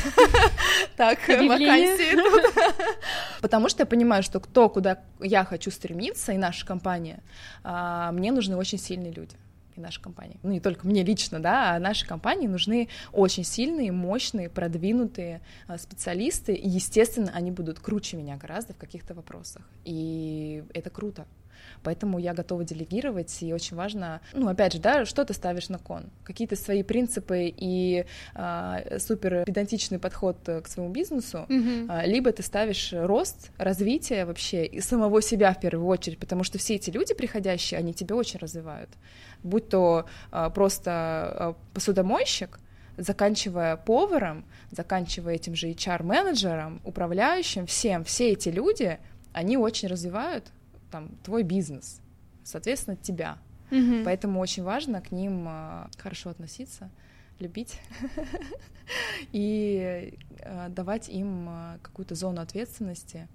[0.98, 2.18] Так, вакансии
[3.42, 7.24] Потому что я понимаю, что кто, куда я хочу стремиться, и наша компания,
[7.64, 9.36] а, мне нужны очень сильные люди
[9.76, 10.38] и наша компания.
[10.44, 15.78] Ну, не только мне лично, да, а нашей компании нужны очень сильные, мощные, продвинутые а,
[15.78, 19.64] специалисты, и, естественно, они будут круче меня гораздо в каких-то вопросах.
[19.86, 21.26] И это круто.
[21.84, 25.80] Поэтому я готова делегировать, и очень важно, ну, опять же, да, что ты ставишь на
[25.80, 26.04] кон?
[26.24, 28.06] Какие-то свои принципы и
[28.36, 32.04] э, супер педантичный подход к своему бизнесу, mm-hmm.
[32.04, 36.58] э, либо ты ставишь рост, развитие вообще и самого себя в первую очередь, потому что
[36.58, 38.90] все эти люди приходящие, они тебя очень развивают.
[39.44, 42.60] Будь то э, просто э, посудомойщик,
[42.98, 49.00] заканчивая поваром, заканчивая этим же HR-менеджером, управляющим, всем, все эти люди,
[49.34, 50.52] они очень развивают
[50.92, 52.02] там твой бизнес,
[52.44, 53.38] соответственно, тебя.
[53.72, 54.04] Mm-hmm.
[54.04, 56.90] Поэтому очень важно к ним а, хорошо относиться,
[57.40, 57.80] любить
[59.32, 63.28] и а, давать им а, какую-то зону ответственности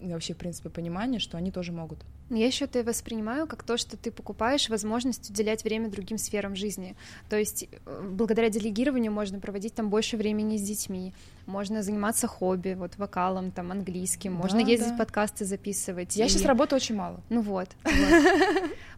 [0.00, 1.98] и вообще, в принципе, понимание, что они тоже могут.
[2.30, 6.96] Я еще это воспринимаю как то, что ты покупаешь возможность уделять время другим сферам жизни.
[7.28, 11.12] То есть э, благодаря делегированию можно проводить там больше времени с детьми,
[11.46, 14.98] можно заниматься хобби, вот вокалом, там английским, да, можно ездить да.
[14.98, 16.16] подкасты записывать.
[16.16, 16.28] Я и...
[16.28, 17.20] сейчас работаю очень мало.
[17.28, 17.68] Ну вот.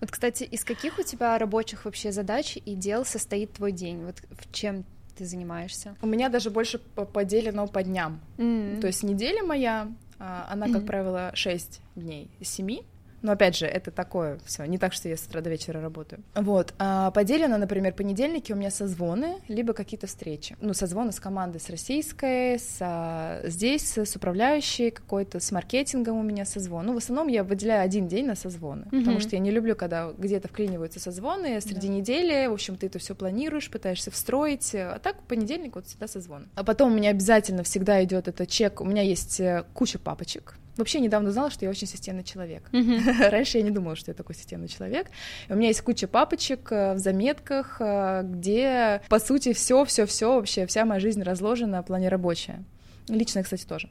[0.00, 4.04] Вот, кстати, из каких у тебя рабочих вообще задач и дел состоит твой день?
[4.04, 4.84] Вот в чем
[5.16, 5.96] ты занимаешься?
[6.02, 8.20] У меня даже больше поделено по дням.
[8.36, 8.80] Mm-hmm.
[8.80, 10.86] То есть неделя моя, а, она, как mm-hmm.
[10.86, 12.80] правило, 6 дней из 7.
[13.22, 16.22] Но опять же, это такое все, не так, что я с утра до вечера работаю.
[16.34, 16.74] Вот.
[16.78, 20.56] А поделено, например, понедельники у меня созвоны, либо какие-то встречи.
[20.60, 26.22] Ну, созвоны с командой, с российской, с, а, здесь с управляющей какой-то, с маркетингом у
[26.22, 26.86] меня созвон.
[26.86, 28.98] Ну, в основном я выделяю один день на созвоны, mm-hmm.
[29.00, 31.94] потому что я не люблю, когда где-то вклиниваются созвоны среди да.
[31.94, 36.48] недели, в общем, ты это все планируешь, пытаешься встроить, а так понедельник вот всегда созвон.
[36.54, 40.56] А потом у меня обязательно всегда идет это чек, у меня есть э, куча папочек,
[40.76, 42.62] Вообще недавно узнала, что я очень системный человек.
[42.72, 43.28] Mm-hmm.
[43.30, 45.08] Раньше я не думала, что я такой системный человек.
[45.48, 50.34] У меня есть куча папочек э, в заметках, э, где, по сути, все, все, все
[50.34, 52.64] вообще, вся моя жизнь разложена в плане рабочая.
[53.08, 53.88] Личная, кстати, тоже.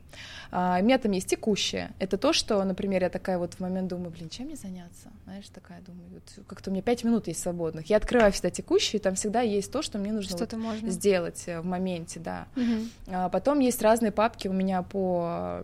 [0.51, 1.91] А, у меня там есть текущее.
[1.99, 5.09] Это то, что, например, я такая вот в момент думаю, блин, чем мне заняться?
[5.25, 7.89] Знаешь, такая думаю, вот как-то у меня пять минут есть свободных.
[7.89, 10.55] Я открываю всегда текущее, и там всегда есть то, что мне нужно вот
[10.91, 12.47] сделать э, в моменте, да.
[12.55, 13.13] Угу.
[13.15, 15.63] А, потом есть разные папки у меня по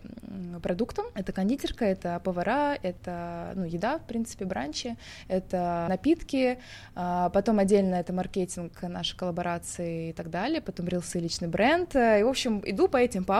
[0.62, 1.06] продуктам.
[1.14, 4.95] Это кондитерка, это повара, это, ну, еда, в принципе, бранчи,
[5.28, 6.60] это напитки,
[6.95, 11.95] а, потом отдельно это маркетинг, наши коллаборации и так далее, потом рилсы, личный бренд.
[11.95, 13.37] И, в общем, иду по этим папкам,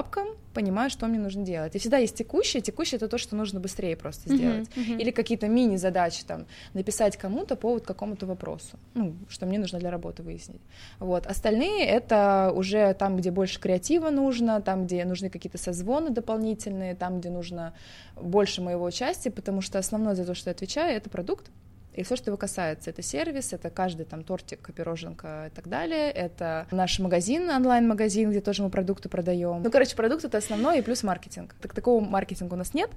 [0.54, 1.76] понимаю, что мне нужно делать.
[1.76, 2.62] И всегда есть текущее.
[2.62, 4.68] Текущее— это то, что нужно быстрее просто сделать.
[4.70, 5.02] Uh-huh, uh-huh.
[5.02, 9.92] Или какие-то мини-задачи, там, написать кому-то по вот какому-то вопросу, ну, что мне нужно для
[9.92, 10.62] работы выяснить.
[11.00, 11.28] Вот.
[11.28, 17.20] Остальные— это уже там, где больше креатива нужно, там, где нужны какие-то созвоны дополнительные, там,
[17.20, 17.74] где нужно
[18.16, 21.52] больше моего участия, потому что основное за то, что я отвечаю, это продукт,
[21.98, 26.12] и все, что его касается, это сервис, это каждый там тортик, пироженка и так далее,
[26.12, 29.64] это наш магазин, онлайн-магазин, где тоже мы продукты продаем.
[29.64, 31.56] Ну, короче, продукт это основной и плюс маркетинг.
[31.60, 32.92] Так такого маркетинга у нас нет,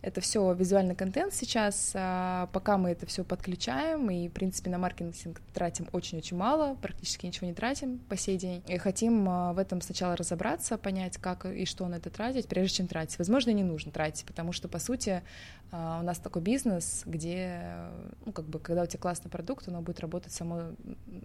[0.00, 4.78] это все визуальный контент сейчас, а пока мы это все подключаем и, в принципе, на
[4.78, 9.58] маркетинг тратим очень-очень мало, практически ничего не тратим по сей день, и хотим а, в
[9.58, 13.18] этом сначала разобраться, понять, как и что на это тратить, прежде чем тратить.
[13.18, 15.22] Возможно, не нужно тратить, потому что, по сути,
[15.70, 17.60] а, у нас такой бизнес, где
[18.24, 20.70] ну, как бы, когда у тебя классный продукт, оно будет работать само,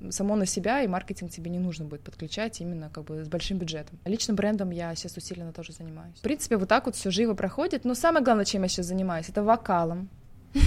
[0.09, 3.59] само на себя, и маркетинг тебе не нужно будет подключать именно как бы с большим
[3.59, 3.99] бюджетом.
[4.03, 6.17] Личным брендом я сейчас усиленно тоже занимаюсь.
[6.17, 7.85] В принципе, вот так вот все живо проходит.
[7.85, 10.09] Но самое главное, чем я сейчас занимаюсь, это вокалом.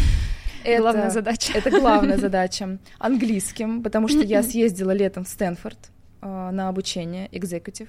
[0.65, 1.53] Это, главная задача.
[1.53, 2.79] Это главная задача.
[2.99, 5.79] Английским, потому что я съездила летом в Стэнфорд
[6.23, 7.89] э, на обучение, executive,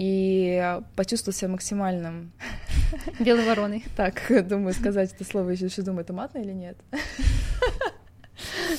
[0.00, 2.32] и почувствовала себя максимальным...
[3.18, 3.84] Белой вороной.
[3.96, 6.78] Так, думаю, сказать это слово еще, еще думаю, это матно или нет.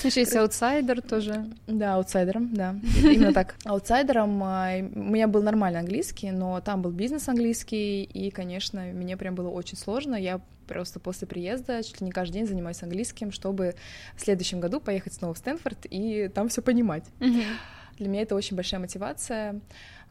[0.04, 1.46] Еще есть аутсайдер тоже.
[1.68, 2.76] Да, аутсайдером, да.
[3.04, 3.54] Именно так.
[3.66, 9.16] Аутсайдером а, у меня был нормальный английский, но там был бизнес английский, и, конечно, мне
[9.16, 10.16] прям было очень сложно.
[10.16, 13.76] Я просто после приезда чуть ли не каждый день занимаюсь английским, чтобы
[14.16, 17.04] в следующем году поехать снова в Стэнфорд и там все понимать.
[18.00, 19.62] Для меня это очень большая мотивация.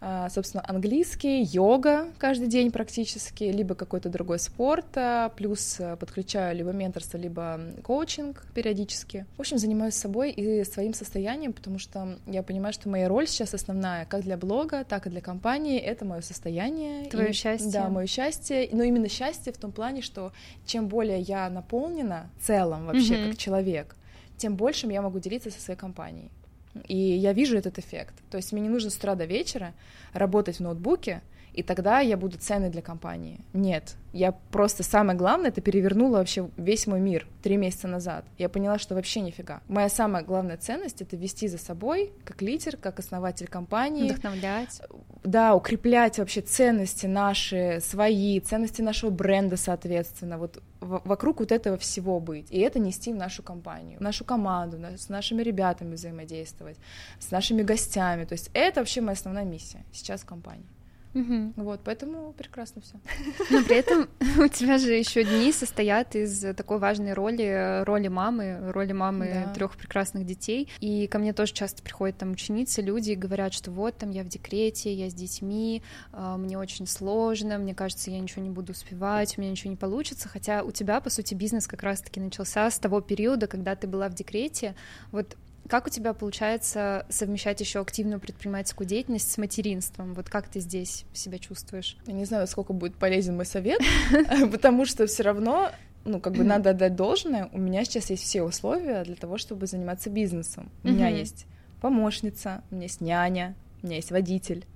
[0.03, 6.57] А, собственно, английский, йога каждый день практически, либо какой-то другой спорт, а, плюс э, подключаю
[6.57, 9.26] либо менторство, либо коучинг периодически.
[9.36, 13.53] В общем, занимаюсь собой и своим состоянием, потому что я понимаю, что моя роль сейчас
[13.53, 17.05] основная, как для блога, так и для компании, это мое состояние.
[17.11, 17.70] Твое и, счастье.
[17.70, 20.32] Да, мое счастье, но именно счастье в том плане, что
[20.64, 23.28] чем более я наполнена целом вообще mm-hmm.
[23.28, 23.96] как человек,
[24.38, 26.30] тем большим я могу делиться со своей компанией.
[26.87, 28.14] И я вижу этот эффект.
[28.31, 29.75] То есть мне не нужно с утра до вечера
[30.12, 33.40] работать в ноутбуке, и тогда я буду ценной для компании.
[33.53, 38.24] Нет, я просто самое главное, это перевернула вообще весь мой мир три месяца назад.
[38.38, 39.61] Я поняла, что вообще нифига.
[39.68, 44.11] Моя самая главная ценность— это вести за собой, как лидер, как основатель компании.
[44.11, 44.80] Вдохновлять.
[45.22, 50.38] Да, укреплять вообще ценности наши, свои, ценности нашего бренда, соответственно.
[50.38, 52.51] Вот вокруг вот этого всего быть.
[52.51, 56.78] И это нести в нашу компанию, в нашу команду, с нашими ребятами взаимодействовать,
[57.18, 58.24] с нашими гостями.
[58.24, 60.66] То есть это вообще моя основная миссия сейчас в компании.
[61.15, 61.55] Угу.
[61.57, 62.95] Вот, поэтому прекрасно все.
[63.51, 64.09] Но при этом
[64.45, 69.53] у тебя же еще дни состоят из такой важной роли, роли мамы, роли мамы да.
[69.53, 70.69] трех прекрасных детей.
[70.81, 74.23] И ко мне тоже часто приходят там ученицы, люди и говорят, что вот там я
[74.23, 75.83] в декрете, я с детьми,
[76.13, 79.77] а, мне очень сложно, мне кажется, я ничего не буду успевать, у меня ничего не
[79.77, 80.29] получится.
[80.29, 84.09] Хотя у тебя, по сути, бизнес как раз-таки начался с того периода, когда ты была
[84.09, 84.77] в декрете.
[85.11, 85.37] Вот
[85.71, 90.14] как у тебя получается совмещать еще активную предпринимательскую деятельность с материнством?
[90.14, 91.97] Вот как ты здесь себя чувствуешь?
[92.07, 93.81] Я не знаю, сколько будет полезен мой совет,
[94.51, 95.71] потому что все равно
[96.05, 97.49] ну, как бы надо отдать должное.
[97.53, 100.71] У меня сейчас есть все условия для того, чтобы заниматься бизнесом.
[100.83, 101.47] У меня есть
[101.81, 104.66] помощница, у меня есть няня, у меня есть водитель.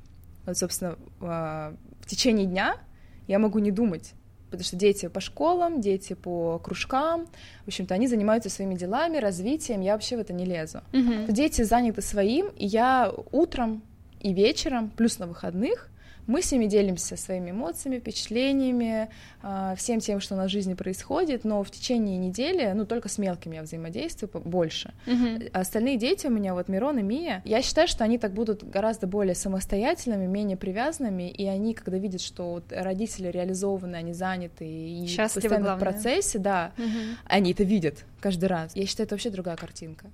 [0.46, 2.76] Вот, собственно, а, в течение дня
[3.26, 4.12] я могу не думать
[4.56, 7.26] потому что дети по школам, дети по кружкам,
[7.64, 10.80] в общем-то, они занимаются своими делами, развитием, я вообще в это не лезу.
[10.92, 11.32] Mm-hmm.
[11.32, 13.82] Дети заняты своим, и я утром
[14.20, 15.90] и вечером, плюс на выходных,
[16.26, 19.08] мы с ними делимся своими эмоциями, впечатлениями,
[19.42, 23.08] а, всем тем, что у нас в жизни происходит, но в течение недели, ну, только
[23.08, 24.94] с мелкими я взаимодействую больше.
[25.06, 25.50] Uh-huh.
[25.52, 29.06] Остальные дети у меня, вот Мирон и Мия, я считаю, что они так будут гораздо
[29.06, 35.06] более самостоятельными, менее привязанными, и они, когда видят, что вот родители реализованы, они заняты и
[35.06, 35.76] Счастливы, постоянно главное.
[35.76, 37.16] в процессе, да, uh-huh.
[37.26, 38.74] они это видят каждый раз.
[38.74, 40.06] Я считаю, это вообще другая картинка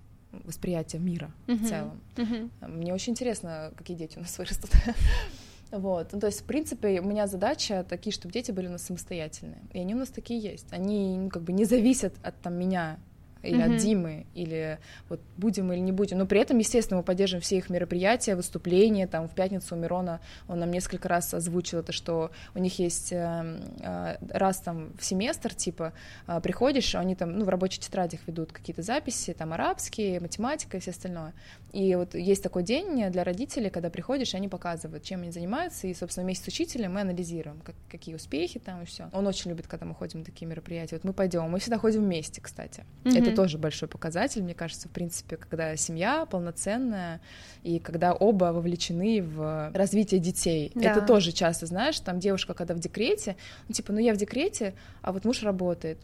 [0.44, 1.54] восприятия мира uh-huh.
[1.54, 2.00] в целом.
[2.16, 2.50] Uh-huh.
[2.68, 4.70] Мне очень интересно, какие дети у нас вырастут.
[5.70, 8.82] Вот, ну, то есть, в принципе, у меня задача такие, чтобы дети были у нас
[8.82, 10.72] самостоятельные, и они у нас такие есть.
[10.72, 12.98] Они, ну, как бы не зависят от там меня
[13.42, 13.74] или mm-hmm.
[13.74, 14.78] от Димы, или
[15.08, 16.18] вот будем или не будем.
[16.18, 19.06] Но при этом, естественно, мы поддерживаем все их мероприятия, выступления.
[19.06, 23.12] Там в пятницу у Мирона он нам несколько раз озвучил это, что у них есть
[23.12, 25.92] э, э, раз там в семестр, типа,
[26.26, 30.80] э, приходишь, они там, ну, в рабочих тетрадях ведут какие-то записи, там арабские, математика и
[30.80, 31.32] все остальное.
[31.72, 35.86] И вот есть такой день для родителей, когда приходишь, и они показывают, чем они занимаются,
[35.86, 39.08] и, собственно, вместе с учителем мы анализируем, как, какие успехи там и все.
[39.12, 40.96] Он очень любит, когда мы ходим на такие мероприятия.
[40.96, 42.84] Вот мы пойдем, мы всегда ходим вместе, кстати.
[43.04, 43.18] Mm-hmm.
[43.18, 47.20] Это тоже большой показатель, мне кажется, в принципе, когда семья полноценная
[47.62, 50.72] и когда оба вовлечены в развитие детей.
[50.74, 50.92] Да.
[50.92, 53.36] Это тоже часто, знаешь, там девушка, когда в декрете,
[53.68, 55.98] ну типа, ну я в декрете, а вот муж работает.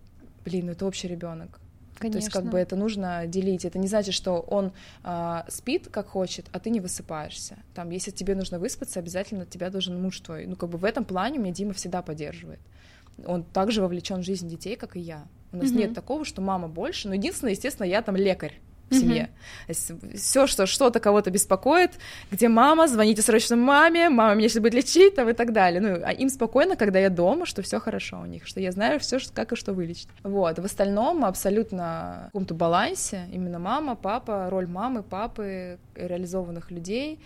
[0.45, 1.61] Блин, ну это общий ребенок.
[1.99, 2.21] Конечно.
[2.21, 3.65] То есть как бы это нужно делить.
[3.65, 4.73] Это не значит, что он
[5.03, 7.57] э, спит как хочет, а ты не высыпаешься.
[7.75, 10.47] Там, если тебе нужно выспаться, обязательно тебя должен муж твой.
[10.47, 12.61] Ну как бы в этом плане меня Дима всегда поддерживает.
[13.25, 15.27] Он также вовлечен в жизнь детей, как и я.
[15.53, 15.79] У нас mm-hmm.
[15.79, 17.09] нет такого, что мама больше.
[17.09, 18.61] Но единственное, естественно, я там лекарь
[18.91, 19.31] в семье.
[19.69, 20.17] Mm-hmm.
[20.17, 21.93] Все, что что-то кого-то беспокоит,
[22.31, 25.81] где мама, звоните срочно маме, мама меня сейчас будет лечить, там и так далее.
[25.81, 29.01] Ну, а им спокойно, когда я дома, что все хорошо у них, что я знаю
[29.01, 30.09] все, как и что вылечить.
[30.23, 30.59] Вот.
[30.59, 33.27] В остальном абсолютно в каком-то балансе.
[33.33, 37.19] Именно мама, папа, роль мамы, папы, реализованных людей,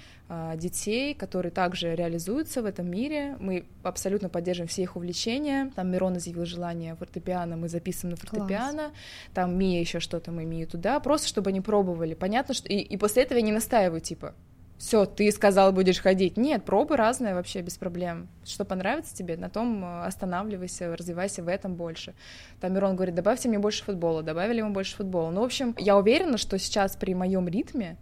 [0.56, 3.36] детей, которые также реализуются в этом мире.
[3.40, 5.72] Мы абсолютно поддерживаем все их увлечения.
[5.74, 8.84] Там Мирон изъявил желание фортепиано, мы записываем на фортепиано.
[8.84, 8.92] Класс.
[9.34, 11.00] Там Мия еще что-то, мы Мию туда.
[11.00, 12.14] Просто чтобы они пробовали.
[12.14, 12.68] Понятно, что...
[12.68, 14.34] И, и после этого я не настаиваю, типа,
[14.80, 16.38] все, ты сказал, будешь ходить.
[16.38, 18.28] Нет, пробы разные вообще без проблем.
[18.46, 22.14] Что понравится тебе, на том э, останавливайся, развивайся в этом больше.
[22.60, 25.30] Там Мирон говорит, добавьте мне больше футбола, добавили ему больше футбола.
[25.30, 27.98] Ну, в общем, я уверена, что сейчас при моем ритме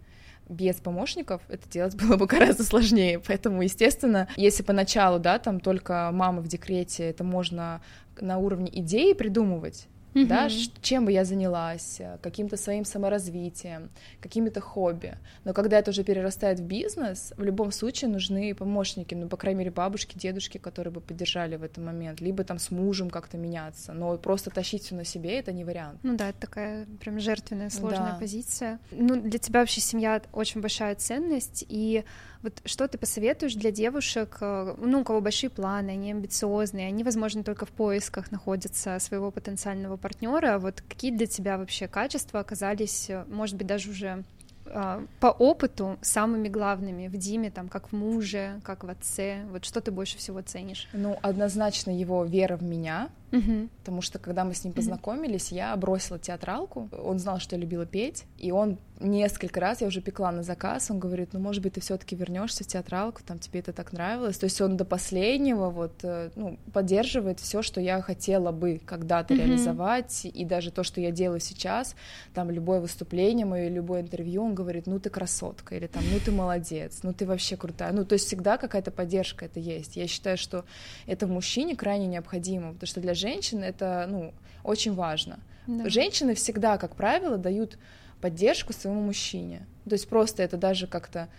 [0.49, 3.21] без помощников это делать было бы гораздо сложнее.
[3.25, 7.81] Поэтому, естественно, если поначалу, да, там только мама в декрете, это можно
[8.19, 10.25] на уровне идеи придумывать, mm-hmm.
[10.25, 10.49] да,
[10.81, 13.89] чем бы я занялась, э, каким-то своим саморазвитием,
[14.21, 15.17] какими-то хобби.
[15.43, 19.59] Но когда это уже перерастает в бизнес, в любом случае нужны помощники, ну, по крайней
[19.59, 23.93] мере, бабушки, дедушки, которые бы поддержали в этот момент, либо там с мужем как-то меняться,
[23.93, 25.99] но просто тащить все на себе— это не вариант.
[26.03, 28.17] Ну да, это такая прям жертвенная, сложная да.
[28.19, 28.79] позиция.
[28.91, 32.03] Ну, для тебя вообще семья очень большая ценность, и
[32.41, 37.03] вот что ты посоветуешь для девушек, э, ну, у кого большие планы, они амбициозные, они,
[37.03, 40.57] возможно, только в поисках находятся своего потенциального партнера.
[40.59, 44.23] Вот какие для тебя вообще качества оказались, э, может быть, даже уже
[44.71, 49.43] а, по опыту самыми главными в Диме, там, как в муже, как в отце?
[49.51, 50.87] Вот что ты больше всего ценишь?
[50.93, 53.69] Ну, однозначно его вера в меня, Угу.
[53.79, 56.89] Потому что, когда мы с ним познакомились, я бросила театралку.
[56.91, 60.91] Он знал, что я любила петь, и он несколько раз, я уже пекла на заказ,
[60.91, 64.37] он говорит, ну, может быть, ты все-таки вернешься в театралку, там тебе это так нравилось.
[64.37, 69.33] То есть он до последнего вот, э, ну, поддерживает все, что я хотела бы когда-то
[69.33, 69.41] угу.
[69.41, 71.95] реализовать, и даже то, что я делаю сейчас,
[72.33, 76.31] там, любое выступление мое, любое интервью, он говорит, ну, ты красотка, или там, ну, ты
[76.31, 77.93] молодец, ну, ты вообще крутая.
[77.93, 79.95] Ну, то есть всегда какая-то поддержка это есть.
[79.95, 80.65] Я считаю, что
[81.05, 84.33] это в мужчине крайне необходимо, потому что для женщин это, ну,
[84.63, 85.39] очень важно.
[85.67, 85.87] Да.
[85.87, 87.77] Женщины всегда, как правило, дают
[88.21, 89.65] поддержку своему мужчине.
[89.85, 91.29] То есть просто это даже как-то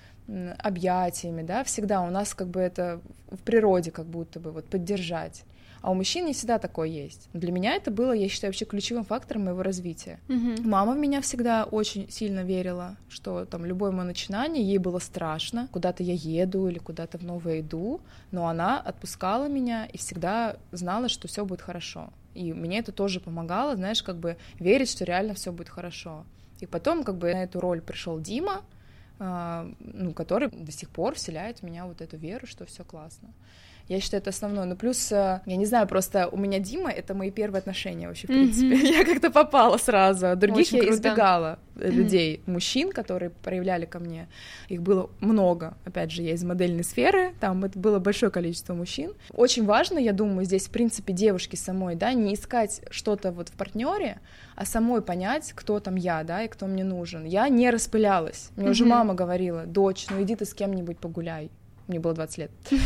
[0.59, 3.01] объятиями, да, всегда у нас как бы это
[3.31, 5.45] в природе как будто бы вот поддержать.
[5.83, 7.29] А у мужчин не всегда такое есть.
[7.33, 10.21] Для меня это было, я считаю, вообще ключевым фактором моего развития.
[10.29, 10.67] Mm-hmm.
[10.67, 15.69] Мама в меня всегда очень сильно верила, что там любое мое начинание, ей было страшно,
[15.73, 21.09] куда-то я еду или куда-то в новое иду, но она отпускала меня и всегда знала,
[21.09, 22.11] что все будет хорошо.
[22.35, 26.25] И мне это тоже помогало, знаешь, как бы верить, что реально все будет хорошо.
[26.61, 28.63] И потом как бы на эту роль пришел Дима,
[29.19, 33.31] э, ну, который до сих пор вселяет в меня вот эту веру, что все классно.
[33.91, 34.67] Я считаю, это основное.
[34.67, 38.29] Ну, плюс, э, я не знаю, просто у меня Дима— это мои первые отношения вообще,
[38.29, 38.77] в принципе.
[38.77, 38.93] Mm-hmm.
[38.99, 40.95] Я как-то попала сразу, других Очень я круто.
[40.95, 41.59] избегала.
[41.75, 44.29] людей, мужчин, которые проявляли ко мне.
[44.69, 45.75] Их было много.
[45.85, 49.15] Опять же, я из модельной сферы, там это было большое количество мужчин.
[49.33, 53.53] Очень важно, я думаю, здесь, в принципе, девушке самой, да, не искать что-то вот в
[53.53, 54.21] партнере,
[54.55, 57.25] а самой понять, кто там я, да, и кто мне нужен.
[57.25, 58.51] Я не распылялась.
[58.55, 58.71] Мне mm-hmm.
[58.71, 61.51] уже мама говорила, дочь, ну иди ты с кем-нибудь погуляй
[61.91, 62.51] мне было 20 лет.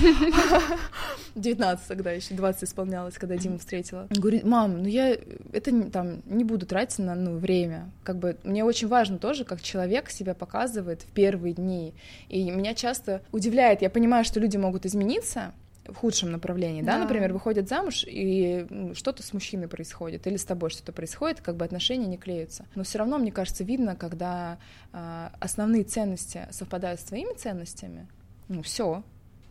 [1.34, 4.06] 19 тогда еще, 20 исполнялось, когда Диму встретила.
[4.10, 5.16] Говорит, мам, ну я
[5.52, 7.90] это там не буду тратить на ну, время.
[8.02, 11.94] Как бы мне очень важно тоже, как человек себя показывает в первые дни.
[12.28, 15.52] И меня часто удивляет, я понимаю, что люди могут измениться,
[15.86, 20.44] в худшем направлении, да, да например, выходят замуж и что-то с мужчиной происходит или с
[20.44, 22.64] тобой что-то происходит, как бы отношения не клеются.
[22.74, 24.58] Но все равно, мне кажется, видно, когда
[24.92, 28.06] э, основные ценности совпадают с твоими ценностями,
[28.48, 29.02] ну все,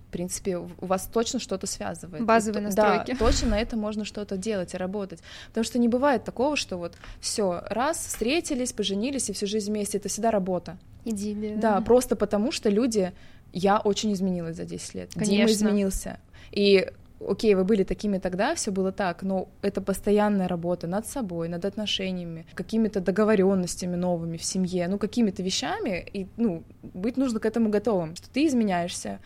[0.08, 2.26] в принципе, у вас точно что-то связывает.
[2.26, 3.12] Базовые и, настройки.
[3.12, 5.20] Да, точно на это можно что-то делать и работать.
[5.48, 9.98] Потому что не бывает такого, что вот все, раз, встретились, поженились и всю жизнь вместе,
[9.98, 10.78] это всегда работа.
[11.06, 11.58] Идиллия.
[11.58, 13.12] Да, просто потому что люди...
[13.56, 15.12] Я очень изменилась за 10 лет.
[15.14, 15.36] Конечно.
[15.36, 16.18] Дима изменился.
[16.50, 21.50] И окей, вы были такими тогда, все было так, но это постоянная работа над собой,
[21.50, 27.46] над отношениями, какими-то договоренностями новыми в семье, ну, какими-то вещами, и, ну, быть нужно к
[27.46, 29.20] этому готовым, что ты изменяешься,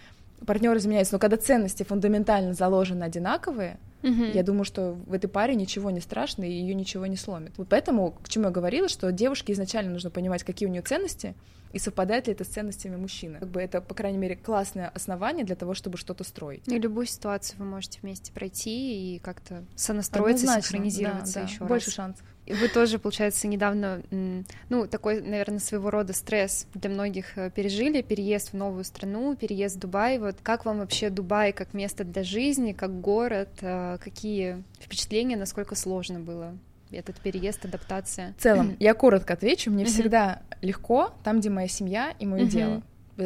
[0.45, 4.31] партнер изменяется, но когда ценности фундаментально заложены одинаковые, Uh-huh.
[4.33, 7.53] Я думаю, что в этой паре ничего не страшно, и ее ничего не сломит.
[7.57, 11.35] Вот поэтому, к чему я говорила, что девушке изначально нужно понимать, какие у нее ценности,
[11.73, 13.39] и совпадает ли это с ценностями мужчины.
[13.39, 16.67] Как бы это, по крайней мере, классное основание для того, чтобы что-то строить.
[16.67, 21.47] И любую ситуацию вы можете вместе пройти и как-то сонастроиться, синхронизироваться да, да.
[21.47, 21.95] еще Больше раз.
[21.95, 22.25] шансов.
[22.47, 24.01] И вы тоже, получается, недавно,
[24.69, 29.75] ну, такой, наверное, своего рода стресс для многих э, пережили, переезд в новую страну, переезд
[29.75, 30.17] в Дубай.
[30.17, 33.49] Вот как вам вообще Дубай как место для жизни, как город?
[33.59, 36.57] Э, какие впечатления, насколько сложно было?
[36.89, 38.33] этот переезд, адаптация?
[38.37, 39.69] В целом, я коротко отвечу.
[39.69, 42.81] Мне всегда легко там, где моя семья и мое дело.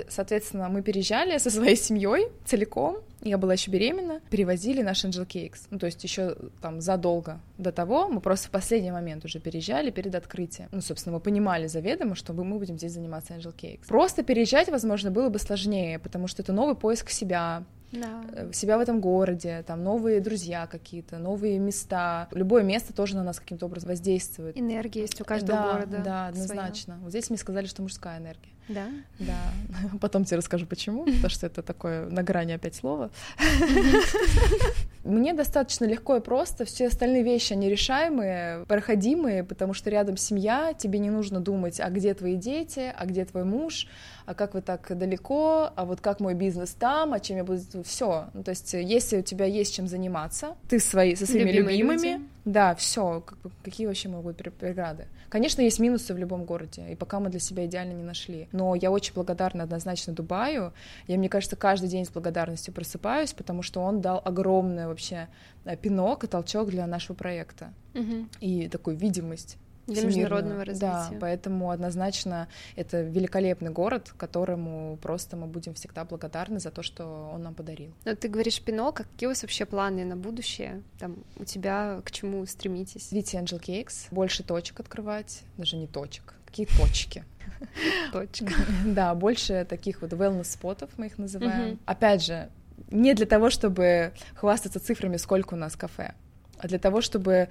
[0.09, 2.97] Соответственно, мы переезжали со своей семьей целиком.
[3.21, 5.67] Я была еще беременна, перевозили наш Angel Cakes.
[5.69, 9.91] Ну, то есть еще там задолго до того, мы просто в последний момент уже переезжали
[9.91, 10.69] перед открытием.
[10.71, 13.87] Ну, собственно, мы понимали заведомо, что мы будем здесь заниматься Angel Cakes.
[13.87, 18.23] Просто переезжать, возможно, было бы сложнее, потому что это новый поиск себя, да.
[18.33, 22.27] Э, себя в этом городе, там новые друзья какие-то, новые места.
[22.31, 24.57] Любое место тоже на нас каким-то образом воздействует.
[24.57, 25.97] Энергия есть у каждого да, города.
[26.03, 26.93] Да, однозначно.
[26.93, 26.99] Своя.
[27.01, 28.49] Вот здесь мне сказали, что мужская энергия.
[28.67, 28.87] Да?
[29.19, 29.53] Да.
[30.01, 33.09] Потом тебе расскажу, почему, потому что это такое на грани опять слова.
[35.03, 40.73] Мне достаточно легко и просто, все остальные вещи, они решаемые, проходимые, потому что рядом семья,
[40.73, 43.87] тебе не нужно думать, а где твои дети, а где твой муж,
[44.25, 47.61] а как вы так далеко, а вот как мой бизнес там, а чем я буду...
[47.83, 48.29] Все.
[48.33, 52.07] Ну, то есть если у тебя есть чем заниматься, ты свои, со своими Любимые любимыми,
[52.13, 52.25] люди.
[52.45, 53.23] да, все,
[53.63, 55.07] какие вообще могут быть преграды?
[55.29, 58.49] Конечно, есть минусы в любом городе, и пока мы для себя идеально не нашли.
[58.51, 60.73] Но я очень благодарна однозначно Дубаю.
[61.07, 65.29] Я, мне кажется, каждый день с благодарностью просыпаюсь, потому что он дал огромное вообще
[65.63, 67.73] э, пинок и толчок для нашего проекта.
[67.93, 68.27] Угу.
[68.41, 69.57] И такую видимость
[69.87, 71.09] для международного развития.
[71.11, 77.31] Да, поэтому однозначно это великолепный город, которому просто мы будем всегда благодарны за то, что
[77.33, 77.91] он нам подарил.
[78.05, 80.81] Но ты говоришь пинок, а какие у вас вообще планы на будущее?
[80.99, 83.11] Там у тебя к чему стремитесь?
[83.11, 87.23] Видите, Angel Cakes, больше точек открывать, даже не точек, какие точки.
[88.11, 88.53] Точка.
[88.85, 91.79] Да, больше таких вот wellness-спотов мы их называем.
[91.85, 92.49] Опять же,
[92.89, 96.13] не для того, чтобы хвастаться цифрами, сколько у нас кафе,
[96.57, 97.49] а для того, чтобы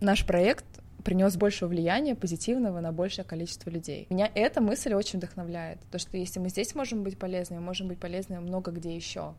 [0.00, 0.64] наш проект
[1.04, 4.06] принес больше влияния позитивного на большее количество людей.
[4.10, 7.88] Меня эта мысль очень вдохновляет, то что если мы здесь можем быть полезны, мы можем
[7.88, 9.34] быть полезны много где еще.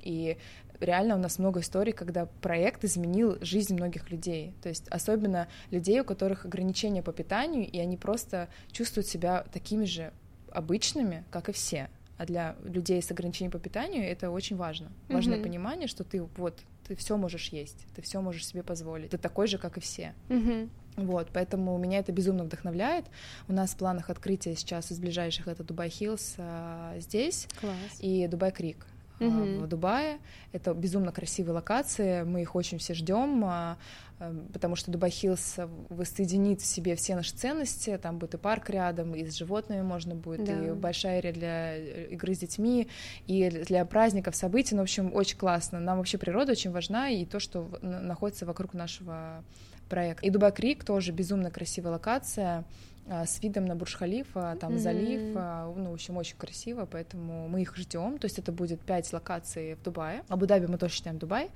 [0.00, 0.36] И
[0.80, 4.52] реально у нас много историй, когда проект изменил жизнь многих людей.
[4.62, 9.84] То есть особенно людей, у которых ограничения по питанию, и они просто чувствуют себя такими
[9.86, 10.12] же
[10.50, 11.88] обычными, как и все.
[12.16, 14.92] А для людей с ограничением по питанию это очень важно.
[15.08, 15.42] Важное mm-hmm.
[15.42, 19.10] понимание, что ты вот ты все можешь есть, ты все можешь себе позволить.
[19.10, 20.14] Ты такой же, как и все.
[20.28, 20.68] Mm-hmm.
[20.96, 23.04] Вот, поэтому меня это безумно вдохновляет.
[23.48, 27.74] У нас в планах открытия сейчас из ближайших это Dubai Hills а, здесь Класс.
[28.00, 28.86] и Dubai Creek
[29.20, 30.18] uh в Дубае.
[30.52, 33.78] Это безумно красивые локации, мы их очень все ждем, а,
[34.18, 35.56] а, потому что Dubai Hills
[35.88, 40.14] воссоединит в себе все наши ценности, там будет и парк рядом, и с животными можно
[40.14, 40.66] будет, да.
[40.66, 42.88] и большая area для э, игры с детьми,
[43.26, 45.80] и для праздников, событий, ну, в общем, очень классно.
[45.80, 49.44] Нам вообще природа очень важна, и то, что находится вокруг нашего
[49.88, 50.22] проект.
[50.22, 50.52] И Дубай
[50.84, 52.64] тоже безумно красивая локация,
[53.06, 54.78] с видом на Бурж-Халифа, там mm-hmm.
[54.78, 58.18] залив, а, ну, в общем, очень красиво, поэтому мы их ждем.
[58.18, 60.22] То есть это будет пять локаций в Дубае.
[60.28, 61.50] Абу-Даби мы тоже считаем Дубай,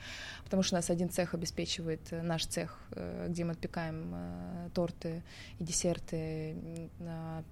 [0.44, 4.68] потому что у нас один цех обеспечивает э, наш цех, э, где мы отпекаем э,
[4.74, 5.22] торты
[5.58, 6.56] и десерты,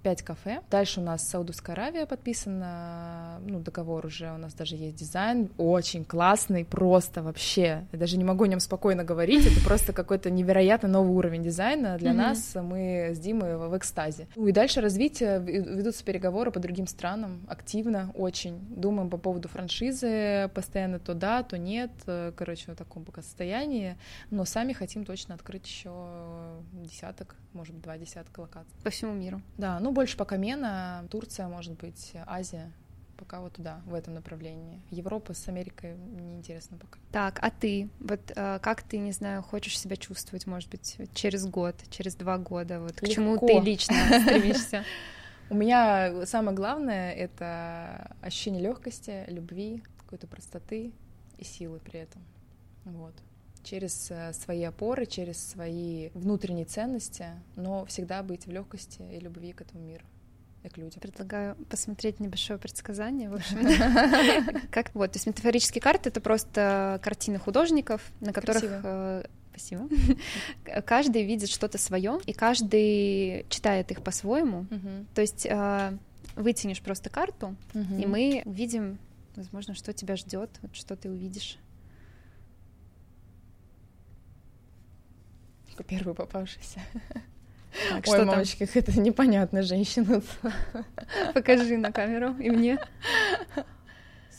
[0.03, 0.61] пять кафе.
[0.71, 6.05] Дальше у нас Саудовская Аравия подписана, ну, договор уже, у нас даже есть дизайн, очень
[6.05, 7.87] классный, просто вообще.
[7.93, 11.97] Я даже не могу о нем спокойно говорить, это просто какой-то невероятно новый уровень дизайна
[11.99, 12.15] для mm-hmm.
[12.15, 12.55] нас.
[12.55, 14.27] Мы с Димой в экстазе.
[14.35, 18.59] Ну и дальше развитие, ведутся переговоры по другим странам активно, очень.
[18.75, 21.93] Думаем по поводу франшизы, постоянно то да, то нет,
[22.37, 23.97] короче, в таком пока состоянии,
[24.31, 28.73] но сами хотим точно открыть еще десяток, может быть, два десятка локаций.
[28.83, 29.41] По всему миру?
[29.57, 32.73] Да, ну больше пока Мена, Турция, может быть, Азия,
[33.17, 34.81] пока вот туда, в этом направлении.
[34.91, 36.99] Европа с Америкой неинтересно пока.
[37.13, 37.89] Так, а ты?
[38.01, 42.39] Вот э, как ты, не знаю, хочешь себя чувствовать, может быть, через год, через два
[42.39, 42.81] года?
[42.81, 43.07] Вот Легко.
[43.07, 44.85] к чему ты лично стремишься?
[45.49, 50.93] У меня самое главное— это ощущение легкости, любви, какой-то простоты
[51.39, 52.23] и силы при этом.
[52.85, 53.15] Вот
[53.63, 59.53] через э, свои опоры, через свои внутренние ценности, но всегда быть в легкости и любви
[59.53, 60.05] к этому миру
[60.67, 61.01] и к людям.
[61.01, 64.61] Предлагаю посмотреть небольшое предсказание, в общем.
[64.71, 69.89] Как вот, то есть метафорические карты— это просто картины художников, на которых э, Спасибо.
[70.87, 74.67] каждый видит что-то свое, и каждый читает их по-своему.
[75.15, 75.97] То есть э,
[76.35, 78.99] вытянешь просто карту, и мы видим,
[79.35, 81.59] возможно, что тебя ждет, что ты увидишь.
[85.89, 86.81] Первый попавшийся.
[87.91, 88.75] Так, Ой, что мамочка, там?
[88.83, 90.23] это непонятная женщина.
[91.35, 92.79] Покажи на камеру и мне.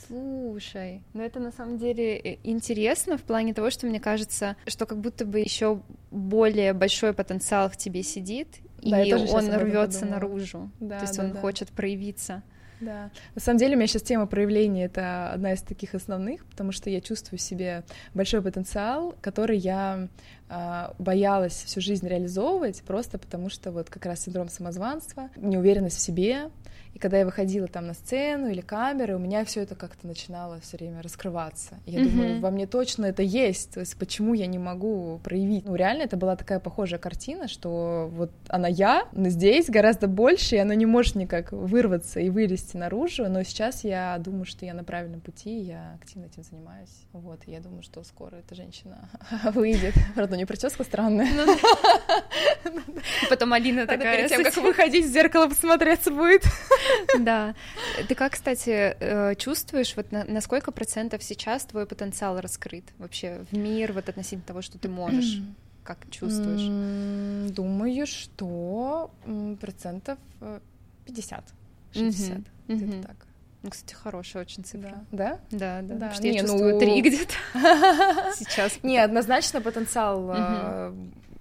[0.07, 4.85] Слушай, ну это на самом деле э, интересно в плане того, что мне кажется, что
[4.85, 5.81] как будто бы еще
[6.11, 8.47] более большой потенциал в тебе сидит,
[8.81, 10.71] да, и он рвется наружу.
[10.79, 11.41] Да, То есть да, он да.
[11.41, 12.41] хочет проявиться.
[12.79, 13.09] Да.
[13.33, 16.89] На самом деле у меня сейчас тема проявления— это одна из таких основных, потому что
[16.89, 17.83] я чувствую в себе
[18.13, 20.07] большой потенциал, который я
[20.97, 26.49] боялась всю жизнь реализовывать, просто потому что вот как раз синдром самозванства, неуверенность в себе,
[26.93, 30.59] и когда я выходила там на сцену или камеры, у меня все это как-то начинало
[30.61, 31.79] все время раскрываться.
[31.85, 32.09] Я mm-hmm.
[32.09, 33.73] думаю, во мне точно это есть.
[33.73, 35.65] То есть почему я не могу проявить?
[35.65, 40.55] Ну, реально, это была такая похожая картина, что вот она я, но здесь гораздо больше,
[40.55, 43.27] и она не может никак вырваться и вылезти наружу.
[43.29, 46.89] Но сейчас я думаю, что я на правильном пути, я активно этим занимаюсь.
[47.13, 49.09] Вот, я думаю, что скоро эта женщина
[49.53, 49.93] выйдет.
[50.15, 51.27] Правда, у нее прическа странная.
[51.35, 51.57] Ну
[53.29, 54.17] Потом Алина такая...
[54.17, 56.43] Перед тем, как выходить в зеркало, посмотреться будет.
[57.19, 57.55] Да.
[58.07, 63.57] Ты как, кстати, э, чувствуешь, вот на, сколько процентов сейчас твой потенциал раскрыт вообще в
[63.57, 65.41] мир, вот относительно того, что ты можешь?
[65.83, 67.51] Как чувствуешь?
[67.53, 69.09] Думаю, что
[69.61, 70.17] процентов
[71.05, 71.45] 50,
[71.93, 73.15] 60, где-то так.
[73.63, 75.03] Ну, кстати, хорошая очень цифра.
[75.11, 75.39] Да?
[75.49, 75.95] Да, да.
[75.95, 76.13] да.
[76.17, 76.27] да.
[76.27, 76.79] я чувствую ну...
[76.79, 77.33] три где-то
[78.35, 78.79] сейчас.
[78.83, 80.93] Не, однозначно потенциал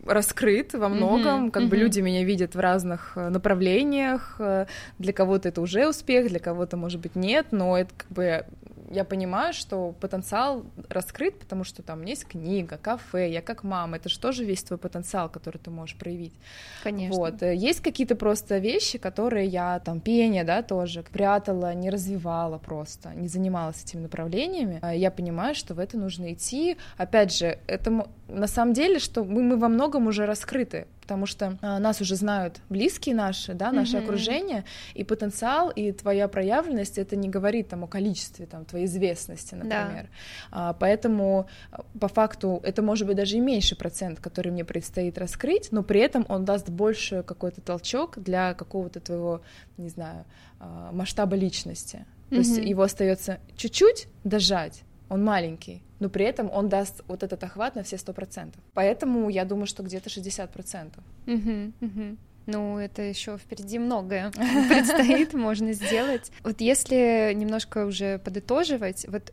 [0.06, 1.68] раскрыт во многом, mm-hmm, как mm-hmm.
[1.68, 4.66] бы люди меня видят в разных э, направлениях, э,
[4.98, 8.46] для кого-то это уже успех, для кого-то, может быть, нет, но это как бы
[8.90, 14.08] я понимаю, что потенциал раскрыт, потому что там есть книга, кафе, я как мама, это
[14.08, 16.34] же тоже весь твой потенциал, который ты можешь проявить.
[16.82, 17.16] Конечно.
[17.16, 17.42] Вот.
[17.42, 23.10] Э, есть какие-то просто вещи, которые я, там, пение, да, тоже прятала, не развивала просто,
[23.14, 24.78] не занималась этими направлениями.
[24.82, 26.76] А я понимаю, что в это нужно идти.
[26.96, 31.56] Опять же, это на самом деле, что мы, мы во многом уже раскрыты, потому что
[31.62, 34.04] а, нас уже знают близкие наши, да, наше mm-hmm.
[34.04, 39.54] окружение, и потенциал, и твоя проявленность, это не говорит там о количестве там твоей известности,
[39.54, 40.08] например.
[40.50, 40.70] Да.
[40.70, 45.16] А, поэтому а, по факту это может быть даже и меньший процент, который мне предстоит
[45.16, 49.42] раскрыть, но при этом он даст больше какой-то толчок для какого-то твоего,
[49.76, 50.24] не знаю,
[50.58, 52.04] а, масштаба личности.
[52.30, 52.38] То mm-hmm.
[52.38, 57.76] есть его остается чуть-чуть дожать, он маленький, но при этом он даст вот этот охват
[57.76, 58.62] на все сто процентов.
[58.74, 60.92] Поэтому я думаю, что где-то 60%.
[61.26, 62.16] Угу, угу.
[62.46, 64.30] Ну, это еще впереди многое
[64.68, 66.30] предстоит, можно сделать.
[66.44, 69.32] Вот если немножко уже подытоживать, вот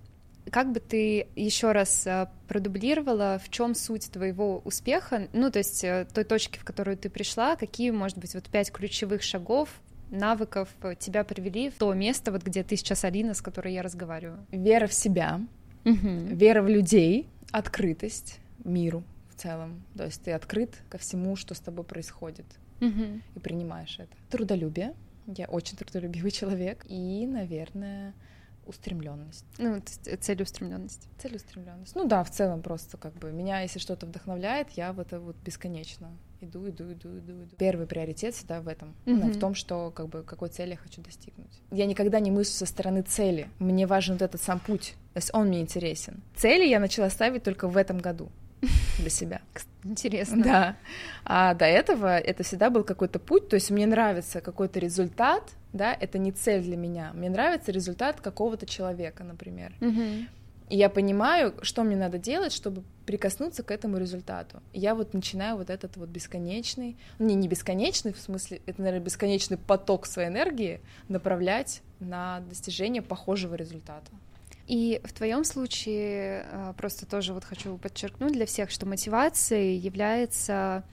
[0.52, 5.84] как бы ты еще раз а, продублировала, в чем суть твоего успеха, ну, то есть
[5.84, 9.70] э, той точки, в которую ты пришла, какие, может быть, вот пять ключевых шагов,
[10.10, 10.70] навыков
[11.00, 14.46] тебя привели в то место, вот где ты сейчас Алина, с которой я разговариваю?
[14.52, 15.42] Вера в себя,
[15.86, 16.10] угу.
[16.36, 19.84] вера в людей, открытость миру в целом.
[19.96, 22.46] То есть ты открыт ко всему, что с тобой происходит,
[22.82, 23.22] угу.
[23.36, 24.16] и принимаешь это.
[24.30, 24.94] Трудолюбие.
[25.28, 26.86] Я очень трудолюбивый человек.
[26.90, 28.14] И, наверное,
[28.66, 29.46] устремленность.
[29.58, 29.82] Ну,
[30.20, 31.08] целеустремленность.
[31.18, 31.96] Целеустремленность.
[31.96, 35.36] Ну да, в целом просто как бы меня, если что-то вдохновляет, я в это вот
[35.38, 36.12] бесконечно
[36.44, 37.56] иду, иду, иду, иду, иду.
[37.58, 39.32] Первый приоритет всегда в этом, mm-hmm.
[39.32, 41.62] в том, что как бы какой цели я хочу достигнуть.
[41.72, 43.50] Я никогда не мыслю со стороны цели.
[43.60, 44.96] Мне важен вот этот сам путь.
[45.14, 46.22] То есть он мне интересен.
[46.36, 48.30] Цели я начала ставить только в этом году
[48.98, 49.42] для себя.
[49.84, 50.44] Интересно.
[50.44, 50.76] Да.
[51.26, 55.44] А до этого это всегда был какой-то путь, то есть мне нравится какой-то результат,
[55.74, 57.12] да, это не цель для меня.
[57.14, 59.74] Мне нравится результат какого-то человека, например.
[59.82, 60.28] Угу.
[60.74, 64.60] И я понимаю, что мне надо делать, чтобы прикоснуться к этому результату.
[64.74, 69.06] И я вот начинаю вот этот вот бесконечный, не, не бесконечный, в смысле, это, наверное,
[69.06, 74.10] бесконечный поток своей энергии направлять на достижение похожего результата.
[74.66, 80.84] И в твоем случае а, просто тоже вот хочу подчеркнуть для всех, что мотивацией является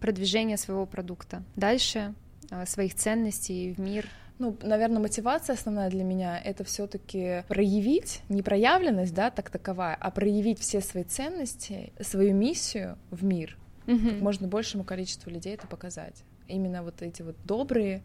[0.00, 2.14] продвижение своего продукта дальше,
[2.50, 4.08] а, своих ценностей в мир.
[4.38, 9.96] Ну, наверное, мотивация основная для меня— это все таки проявить, не проявленность, да, так таковая,
[10.00, 13.56] а проявить все свои ценности, свою миссию в мир,
[13.86, 13.98] угу.
[13.98, 16.24] как можно большему количеству людей это показать.
[16.48, 18.02] Именно вот эти вот добрые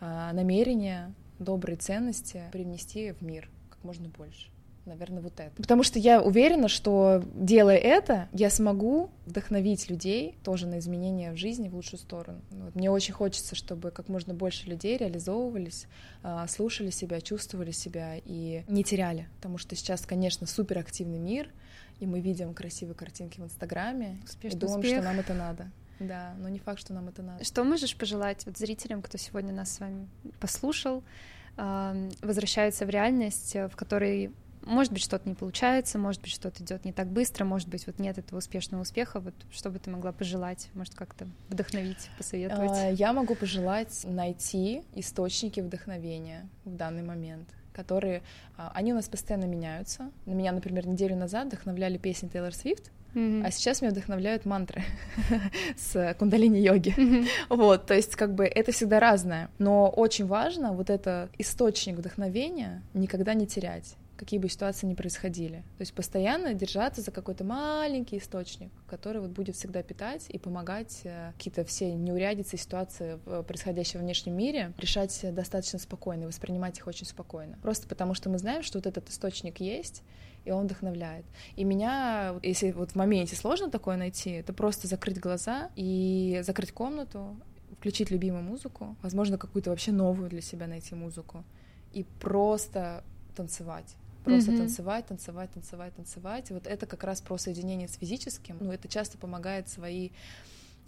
[0.00, 4.49] а, намерения, добрые ценности привнести в мир как можно больше.
[4.86, 5.54] Наверное, вот это.
[5.56, 11.36] Потому что я уверена, что делая это, я смогу вдохновить людей тоже на изменения в
[11.36, 12.40] жизни в лучшую сторону.
[12.50, 12.74] Вот.
[12.74, 15.86] Мне очень хочется, чтобы как можно больше людей реализовывались,
[16.22, 19.28] а, слушали себя, чувствовали себя и не теряли.
[19.36, 21.50] Потому что сейчас, конечно, суперактивный мир,
[22.00, 24.96] и мы видим красивые картинки в Инстаграме, Успешный и думаем, успех.
[24.98, 25.70] что нам это надо.
[26.00, 27.44] Да, но не факт, что нам это надо.
[27.44, 30.08] Что можешь пожелать вот зрителям, кто сегодня нас с вами
[30.40, 31.04] послушал,
[31.56, 34.32] возвращаются в реальность, в которой
[34.64, 37.98] может быть, что-то не получается, может быть, что-то идет не так быстро, может быть, вот
[37.98, 39.20] нет этого успешного успеха.
[39.20, 42.70] Вот что бы ты могла пожелать, может, как-то вдохновить, посоветовать?
[42.72, 48.22] А, я могу пожелать найти источники вдохновения в данный момент которые,
[48.58, 50.10] а, они у нас постоянно меняются.
[50.26, 53.44] На меня, например, неделю назад вдохновляли песни Тейлор Свифт, Mm-hmm.
[53.44, 54.84] А сейчас меня вдохновляют мантры
[55.76, 56.94] с кундалини-йоги.
[56.96, 57.26] Mm-hmm.
[57.48, 59.50] Вот, то есть как бы это всегда разное.
[59.58, 65.64] Но очень важно вот это источник вдохновения никогда не терять какие бы ситуации ни происходили.
[65.78, 71.00] То есть постоянно держаться за какой-то маленький источник, который вот будет всегда питать и помогать
[71.04, 77.06] э, какие-то все неурядицы, ситуации, происходящие в внешнем мире, решать достаточно спокойно, воспринимать их очень
[77.06, 77.58] спокойно.
[77.62, 80.02] Просто потому что мы знаем, что вот этот источник есть,
[80.44, 81.24] и он вдохновляет.
[81.56, 86.72] И меня, если вот в моменте сложно такое найти, это просто закрыть глаза и закрыть
[86.72, 87.36] комнату,
[87.78, 91.42] включить любимую музыку, возможно, какую-то вообще новую для себя найти музыку,
[91.94, 93.02] и просто
[93.34, 93.96] танцевать.
[94.24, 94.58] Просто mm-hmm.
[94.58, 96.50] танцевать, танцевать, танцевать, танцевать.
[96.50, 98.58] Вот это как раз про соединение с физическим.
[98.60, 100.10] Ну, это часто помогает свои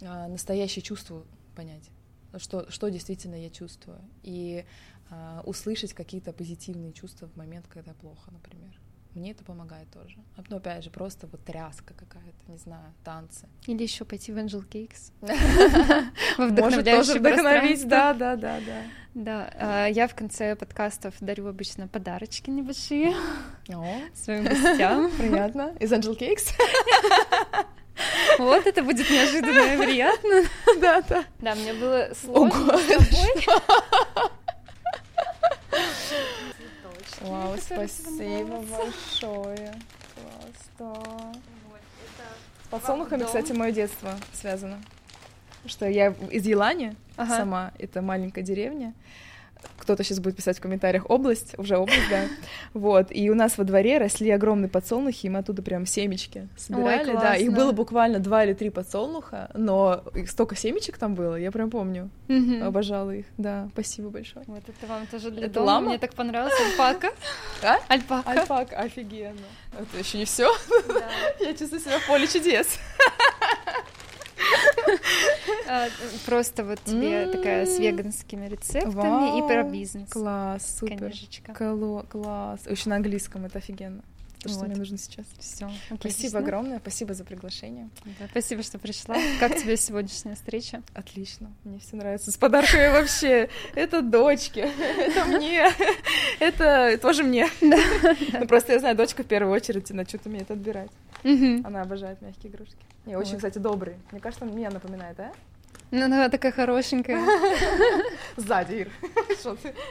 [0.01, 1.23] а, настоящие чувства
[1.55, 1.89] понять,
[2.37, 3.99] что, что действительно я чувствую.
[4.21, 4.65] И
[5.09, 8.79] а, услышать какие-то позитивные чувства в момент, когда плохо, например.
[9.15, 10.17] Мне это помогает тоже.
[10.49, 13.47] Но опять же, просто вот тряска какая-то, не знаю, танцы.
[13.67, 15.11] Или еще пойти в Angel Cakes.
[16.37, 18.83] Может тоже вдохновить, да, да, да, да.
[19.13, 23.13] Да, а, я в конце подкастов дарю обычно подарочки небольшие
[24.15, 25.11] своим гостям.
[25.11, 25.75] Приятно.
[25.79, 26.53] Из Angel Cakes?
[28.39, 30.43] Вот это будет неожиданно и приятно.
[30.81, 31.23] Да, да.
[31.39, 34.33] Да, мне было сложно с тобой.
[37.23, 39.73] Вау, спасибо большое.
[40.13, 41.33] Класс, да.
[42.65, 44.79] С подсолнухами, кстати, мое детство связано.
[45.65, 47.37] Что я из Елани ага.
[47.37, 48.93] сама, это маленькая деревня
[49.77, 52.23] кто-то сейчас будет писать в комментариях область, уже область, да.
[52.73, 57.11] Вот, и у нас во дворе росли огромные подсолнухи, и мы оттуда прям семечки собирали,
[57.11, 61.51] Ой, да, их было буквально два или три подсолнуха, но столько семечек там было, я
[61.51, 62.63] прям помню, угу.
[62.63, 64.45] обожала их, да, спасибо большое.
[64.47, 65.87] Вот это вам тоже для это дома, лама?
[65.89, 67.09] мне так понравилась альпака.
[67.63, 67.77] А?
[67.87, 68.29] Альпака.
[68.29, 69.39] Альпака, офигенно.
[69.71, 70.51] Это еще не все.
[70.87, 71.09] Да.
[71.39, 72.77] Я чувствую себя в поле чудес.
[76.25, 80.09] Просто вот тебе такая с веганскими рецептами и про бизнес.
[80.09, 81.13] Класс, супер.
[82.09, 82.61] Класс.
[82.67, 84.03] Еще на английском, это офигенно.
[84.43, 85.25] То, что мне нужно сейчас.
[85.39, 85.71] Все.
[85.97, 87.89] Спасибо огромное, спасибо за приглашение.
[88.29, 89.15] спасибо, что пришла.
[89.39, 90.83] Как тебе сегодняшняя встреча?
[90.93, 92.29] Отлично, мне все нравится.
[92.29, 93.49] С подарками вообще.
[93.73, 95.71] Это дочке, это мне,
[96.39, 97.47] это тоже мне.
[97.61, 100.91] Ну просто я знаю, дочка в первую очередь на что-то умеет отбирать.
[101.23, 101.65] Угу.
[101.67, 102.77] Она обожает мягкие игрушки.
[103.05, 103.37] Не, очень, вот.
[103.37, 103.95] кстати, добрый.
[104.11, 105.31] Мне кажется, он меня напоминает, а?
[105.91, 107.23] Ну, она такая хорошенькая.
[108.37, 108.89] Сзади, Ир.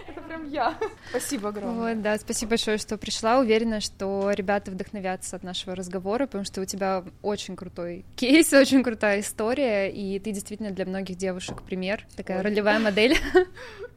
[0.08, 0.76] Это прям я.
[1.10, 1.94] Спасибо огромное.
[1.94, 3.38] Вот, да, спасибо большое, что пришла.
[3.38, 8.82] Уверена, что ребята вдохновятся от нашего разговора, потому что у тебя очень крутой кейс, очень
[8.82, 12.42] крутая история, и ты действительно для многих девушек пример, такая Ой.
[12.42, 13.16] ролевая модель.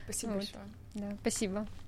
[0.03, 0.37] Спасибо вот.
[0.37, 0.63] большое.
[0.93, 1.65] Да, спасибо.